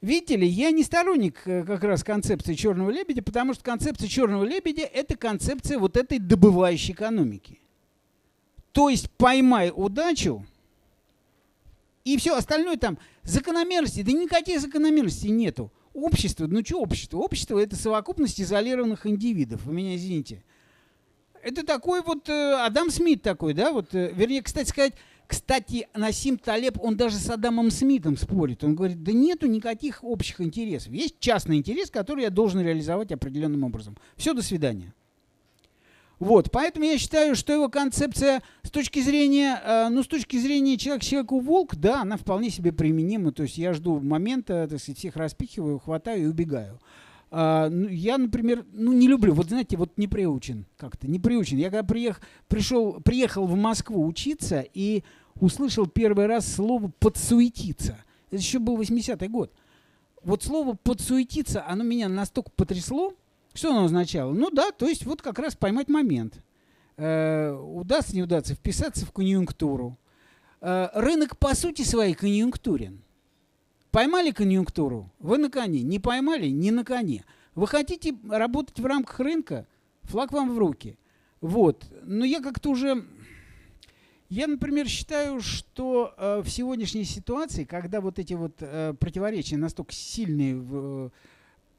Видите 0.00 0.36
ли, 0.36 0.46
я 0.46 0.70
не 0.70 0.82
сторонник 0.82 1.46
э, 1.46 1.64
как 1.64 1.84
раз 1.84 2.02
концепции 2.02 2.54
черного 2.54 2.90
лебедя, 2.90 3.20
потому 3.20 3.52
что 3.52 3.64
концепция 3.64 4.08
черного 4.08 4.44
лебедя 4.44 4.84
это 4.84 5.14
концепция 5.14 5.78
вот 5.78 5.98
этой 5.98 6.18
добывающей 6.18 6.94
экономики. 6.94 7.60
То 8.72 8.88
есть 8.88 9.10
поймай 9.10 9.70
удачу, 9.74 10.46
и 12.04 12.16
все 12.16 12.36
остальное 12.36 12.76
там 12.76 12.98
закономерности. 13.22 14.02
Да 14.02 14.12
никаких 14.12 14.60
закономерностей 14.60 15.30
нету. 15.30 15.72
Общество, 15.92 16.46
ну 16.46 16.64
что 16.64 16.80
общество? 16.80 17.18
Общество 17.18 17.58
это 17.58 17.76
совокупность 17.76 18.40
изолированных 18.40 19.06
индивидов. 19.06 19.64
Вы 19.64 19.74
меня 19.74 19.96
извините. 19.96 20.44
Это 21.42 21.64
такой 21.64 22.02
вот 22.02 22.28
э, 22.28 22.54
Адам 22.64 22.90
Смит 22.90 23.22
такой, 23.22 23.54
да? 23.54 23.72
Вот, 23.72 23.94
э, 23.94 24.12
вернее, 24.12 24.42
кстати 24.42 24.68
сказать, 24.68 24.94
кстати, 25.26 25.88
Насим 25.94 26.38
Талеб, 26.38 26.78
он 26.80 26.96
даже 26.96 27.16
с 27.16 27.28
Адамом 27.28 27.70
Смитом 27.70 28.16
спорит. 28.16 28.64
Он 28.64 28.74
говорит, 28.74 29.02
да 29.02 29.12
нету 29.12 29.46
никаких 29.46 30.02
общих 30.02 30.40
интересов. 30.40 30.92
Есть 30.92 31.20
частный 31.20 31.58
интерес, 31.58 31.90
который 31.90 32.24
я 32.24 32.30
должен 32.30 32.62
реализовать 32.62 33.12
определенным 33.12 33.62
образом. 33.62 33.96
Все, 34.16 34.32
до 34.32 34.42
свидания. 34.42 34.94
Вот, 36.18 36.50
поэтому 36.50 36.84
я 36.84 36.98
считаю, 36.98 37.36
что 37.36 37.52
его 37.52 37.68
концепция 37.68 38.42
с 38.62 38.70
точки 38.70 39.00
зрения, 39.00 39.60
э, 39.64 39.88
ну, 39.88 40.02
с 40.02 40.08
точки 40.08 40.36
зрения 40.36 40.76
человек 40.76 41.04
человеку 41.04 41.38
волк, 41.38 41.76
да, 41.76 42.02
она 42.02 42.16
вполне 42.16 42.50
себе 42.50 42.72
применима. 42.72 43.30
То 43.30 43.44
есть 43.44 43.56
я 43.56 43.72
жду 43.72 44.00
момента, 44.00 44.66
так 44.68 44.80
сказать, 44.80 44.98
всех 44.98 45.16
распихиваю, 45.16 45.78
хватаю 45.78 46.24
и 46.24 46.26
убегаю. 46.26 46.80
А, 47.30 47.68
ну, 47.68 47.88
я, 47.88 48.18
например, 48.18 48.64
ну, 48.72 48.92
не 48.92 49.06
люблю, 49.06 49.34
вот 49.34 49.48
знаете, 49.48 49.76
вот 49.76 49.96
не 49.96 50.08
приучен 50.08 50.64
как-то, 50.76 51.08
не 51.08 51.20
приучен. 51.20 51.58
Я 51.58 51.70
когда 51.70 51.84
приех, 51.84 52.20
пришел, 52.48 53.00
приехал 53.00 53.46
в 53.46 53.54
Москву 53.54 54.04
учиться 54.06 54.64
и 54.74 55.04
услышал 55.38 55.86
первый 55.86 56.26
раз 56.26 56.52
слово 56.52 56.90
«подсуетиться». 56.98 57.98
Это 58.30 58.40
еще 58.40 58.58
был 58.58 58.76
80-й 58.80 59.28
год. 59.28 59.52
Вот 60.22 60.42
слово 60.42 60.74
«подсуетиться», 60.74 61.64
оно 61.66 61.84
меня 61.84 62.08
настолько 62.08 62.50
потрясло, 62.50 63.14
что 63.58 63.70
оно 63.70 63.84
означало? 63.84 64.32
Ну 64.32 64.50
да, 64.50 64.70
то 64.70 64.86
есть 64.86 65.04
вот 65.04 65.20
как 65.20 65.38
раз 65.38 65.56
поймать 65.56 65.88
момент. 65.88 66.42
Э, 66.96 67.52
удастся, 67.52 68.14
не 68.14 68.22
удастся, 68.22 68.54
вписаться 68.54 69.04
в 69.04 69.12
конъюнктуру. 69.12 69.98
Э, 70.60 70.88
рынок 70.94 71.38
по 71.38 71.54
сути 71.54 71.82
своей 71.82 72.14
конъюнктурен. 72.14 73.02
Поймали 73.90 74.30
конъюнктуру, 74.30 75.10
вы 75.18 75.38
на 75.38 75.50
коне. 75.50 75.82
Не 75.82 75.98
поймали, 75.98 76.48
не 76.48 76.70
на 76.70 76.84
коне. 76.84 77.24
Вы 77.54 77.66
хотите 77.66 78.14
работать 78.28 78.78
в 78.78 78.86
рамках 78.86 79.18
рынка, 79.20 79.66
флаг 80.02 80.32
вам 80.32 80.54
в 80.54 80.58
руки. 80.58 80.98
Вот. 81.40 81.86
Но 82.02 82.24
я 82.24 82.40
как-то 82.40 82.70
уже... 82.70 83.04
Я, 84.28 84.46
например, 84.46 84.86
считаю, 84.88 85.40
что 85.40 86.14
э, 86.16 86.42
в 86.44 86.50
сегодняшней 86.50 87.04
ситуации, 87.04 87.64
когда 87.64 88.00
вот 88.02 88.18
эти 88.18 88.34
вот 88.34 88.56
э, 88.60 88.94
противоречия 89.00 89.56
настолько 89.56 89.94
сильные 89.94 90.54
в, 90.54 91.10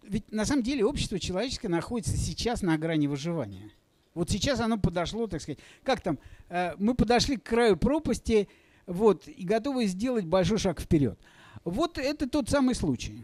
ведь 0.09 0.31
на 0.31 0.43
самом 0.43 0.63
деле 0.63 0.83
общество 0.83 1.19
человеческое 1.19 1.69
находится 1.69 2.17
сейчас 2.17 2.63
на 2.63 2.77
грани 2.77 3.07
выживания. 3.07 3.71
Вот 4.15 4.29
сейчас 4.31 4.59
оно 4.59 4.77
подошло, 4.77 5.27
так 5.27 5.41
сказать, 5.41 5.59
как 5.83 6.01
там, 6.01 6.17
э, 6.49 6.73
мы 6.77 6.95
подошли 6.95 7.37
к 7.37 7.43
краю 7.43 7.77
пропасти, 7.77 8.49
вот, 8.87 9.27
и 9.27 9.45
готовы 9.45 9.85
сделать 9.85 10.25
большой 10.25 10.57
шаг 10.57 10.81
вперед. 10.81 11.17
Вот 11.63 11.99
это 11.99 12.27
тот 12.27 12.49
самый 12.49 12.73
случай. 12.73 13.23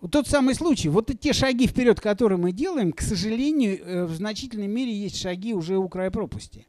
Вот 0.00 0.10
тот 0.10 0.26
самый 0.26 0.56
случай. 0.56 0.88
Вот 0.88 1.12
те 1.20 1.32
шаги 1.32 1.68
вперед, 1.68 2.00
которые 2.00 2.36
мы 2.36 2.50
делаем, 2.50 2.92
к 2.92 3.00
сожалению, 3.00 3.78
э, 3.80 4.04
в 4.04 4.12
значительной 4.12 4.66
мере 4.66 4.92
есть 4.92 5.20
шаги 5.20 5.54
уже 5.54 5.78
у 5.78 5.88
края 5.88 6.10
пропасти. 6.10 6.66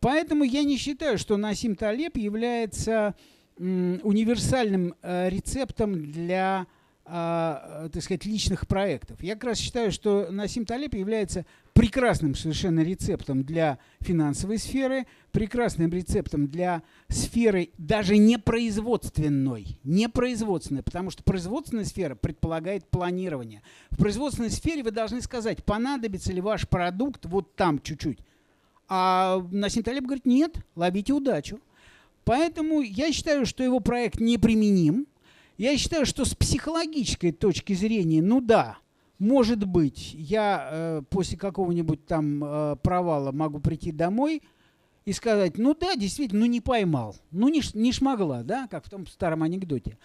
Поэтому 0.00 0.44
я 0.44 0.62
не 0.64 0.76
считаю, 0.76 1.16
что 1.16 1.38
Насим 1.38 1.76
Талеб 1.76 2.18
является 2.18 3.14
универсальным 3.58 4.94
э, 5.02 5.28
рецептом 5.28 6.10
для 6.10 6.66
а, 7.12 7.88
так 7.92 8.02
сказать, 8.02 8.24
личных 8.24 8.68
проектов. 8.68 9.20
Я 9.20 9.34
как 9.34 9.44
раз 9.44 9.58
считаю, 9.58 9.90
что 9.90 10.28
Насим 10.30 10.64
Талеб 10.64 10.94
является 10.94 11.44
прекрасным 11.72 12.36
совершенно 12.36 12.80
рецептом 12.80 13.42
для 13.42 13.78
финансовой 14.00 14.58
сферы, 14.58 15.06
прекрасным 15.32 15.90
рецептом 15.90 16.46
для 16.46 16.82
сферы 17.08 17.70
даже 17.78 18.16
не 18.16 18.38
производственной, 18.38 19.78
не 19.82 20.08
производственной, 20.08 20.84
потому 20.84 21.10
что 21.10 21.24
производственная 21.24 21.84
сфера 21.84 22.14
предполагает 22.14 22.88
планирование. 22.88 23.62
В 23.90 23.96
производственной 23.96 24.50
сфере 24.50 24.84
вы 24.84 24.92
должны 24.92 25.20
сказать, 25.20 25.64
понадобится 25.64 26.32
ли 26.32 26.40
ваш 26.40 26.68
продукт 26.68 27.26
вот 27.26 27.56
там 27.56 27.80
чуть-чуть. 27.80 28.20
А 28.88 29.44
Насим 29.50 29.82
Талеб 29.82 30.04
говорит, 30.04 30.26
нет, 30.26 30.56
ловите 30.76 31.12
удачу. 31.12 31.58
Поэтому 32.24 32.82
я 32.82 33.12
считаю, 33.12 33.46
что 33.46 33.64
его 33.64 33.80
проект 33.80 34.20
неприменим. 34.20 35.06
Я 35.60 35.76
считаю, 35.76 36.06
что 36.06 36.24
с 36.24 36.34
психологической 36.34 37.32
точки 37.32 37.74
зрения, 37.74 38.22
ну 38.22 38.40
да, 38.40 38.78
может 39.18 39.66
быть, 39.66 40.14
я 40.14 40.70
э, 40.72 41.02
после 41.10 41.36
какого-нибудь 41.36 42.06
там 42.06 42.42
э, 42.42 42.76
провала 42.82 43.30
могу 43.30 43.60
прийти 43.60 43.92
домой 43.92 44.42
и 45.04 45.12
сказать, 45.12 45.58
ну 45.58 45.74
да, 45.74 45.96
действительно, 45.96 46.40
ну 46.40 46.46
не 46.46 46.62
поймал, 46.62 47.14
ну 47.30 47.48
не, 47.48 47.60
не 47.74 47.92
шмогла, 47.92 48.42
да, 48.42 48.68
как 48.68 48.86
в 48.86 48.88
том 48.88 49.06
старом 49.06 49.42
анекдоте. 49.42 49.98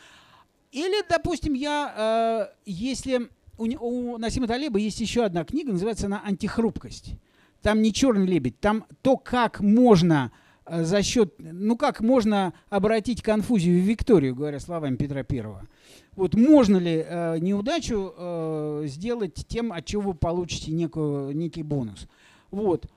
Или, 0.74 1.08
допустим, 1.08 1.54
я, 1.54 2.50
э, 2.52 2.56
если 2.66 3.30
у, 3.58 3.64
у 3.64 4.18
Насима 4.18 4.48
Талеба 4.48 4.78
есть 4.78 5.00
еще 5.00 5.24
одна 5.24 5.46
книга, 5.46 5.72
называется 5.72 6.08
она 6.08 6.22
«Антихрупкость». 6.26 7.14
Там 7.62 7.82
не 7.82 7.94
черный 7.94 8.28
лебедь, 8.28 8.60
там 8.60 8.84
то, 9.02 9.16
как 9.16 9.62
можно 9.62 10.34
за 10.68 11.04
счет, 11.04 11.36
ну 11.38 11.78
как 11.78 12.02
можно 12.02 12.54
обратить 12.70 13.22
конфузию 13.22 13.82
в 13.82 13.86
Викторию, 13.86 14.36
говоря 14.36 14.60
словами 14.60 14.96
Петра 14.96 15.24
Первого. 15.24 15.68
Вот 16.16 16.34
можно 16.34 16.78
ли 16.78 17.06
э, 17.06 17.40
неудачу 17.40 18.14
э, 18.16 18.84
сделать 18.86 19.46
тем, 19.48 19.72
от 19.72 19.86
чего 19.86 20.02
вы 20.02 20.14
получите 20.14 20.72
некую, 20.72 21.36
некий 21.36 21.64
бонус? 21.64 22.08
Вот. 22.52 22.88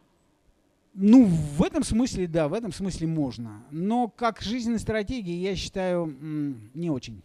Ну, 0.94 1.26
в 1.26 1.62
этом 1.62 1.84
смысле, 1.84 2.26
да, 2.26 2.48
в 2.48 2.54
этом 2.54 2.72
смысле 2.72 3.06
можно. 3.06 3.62
Но 3.70 4.08
как 4.08 4.40
жизненной 4.40 4.80
стратегии, 4.80 5.34
я 5.34 5.54
считаю, 5.54 6.06
не 6.74 6.90
очень. 6.90 7.22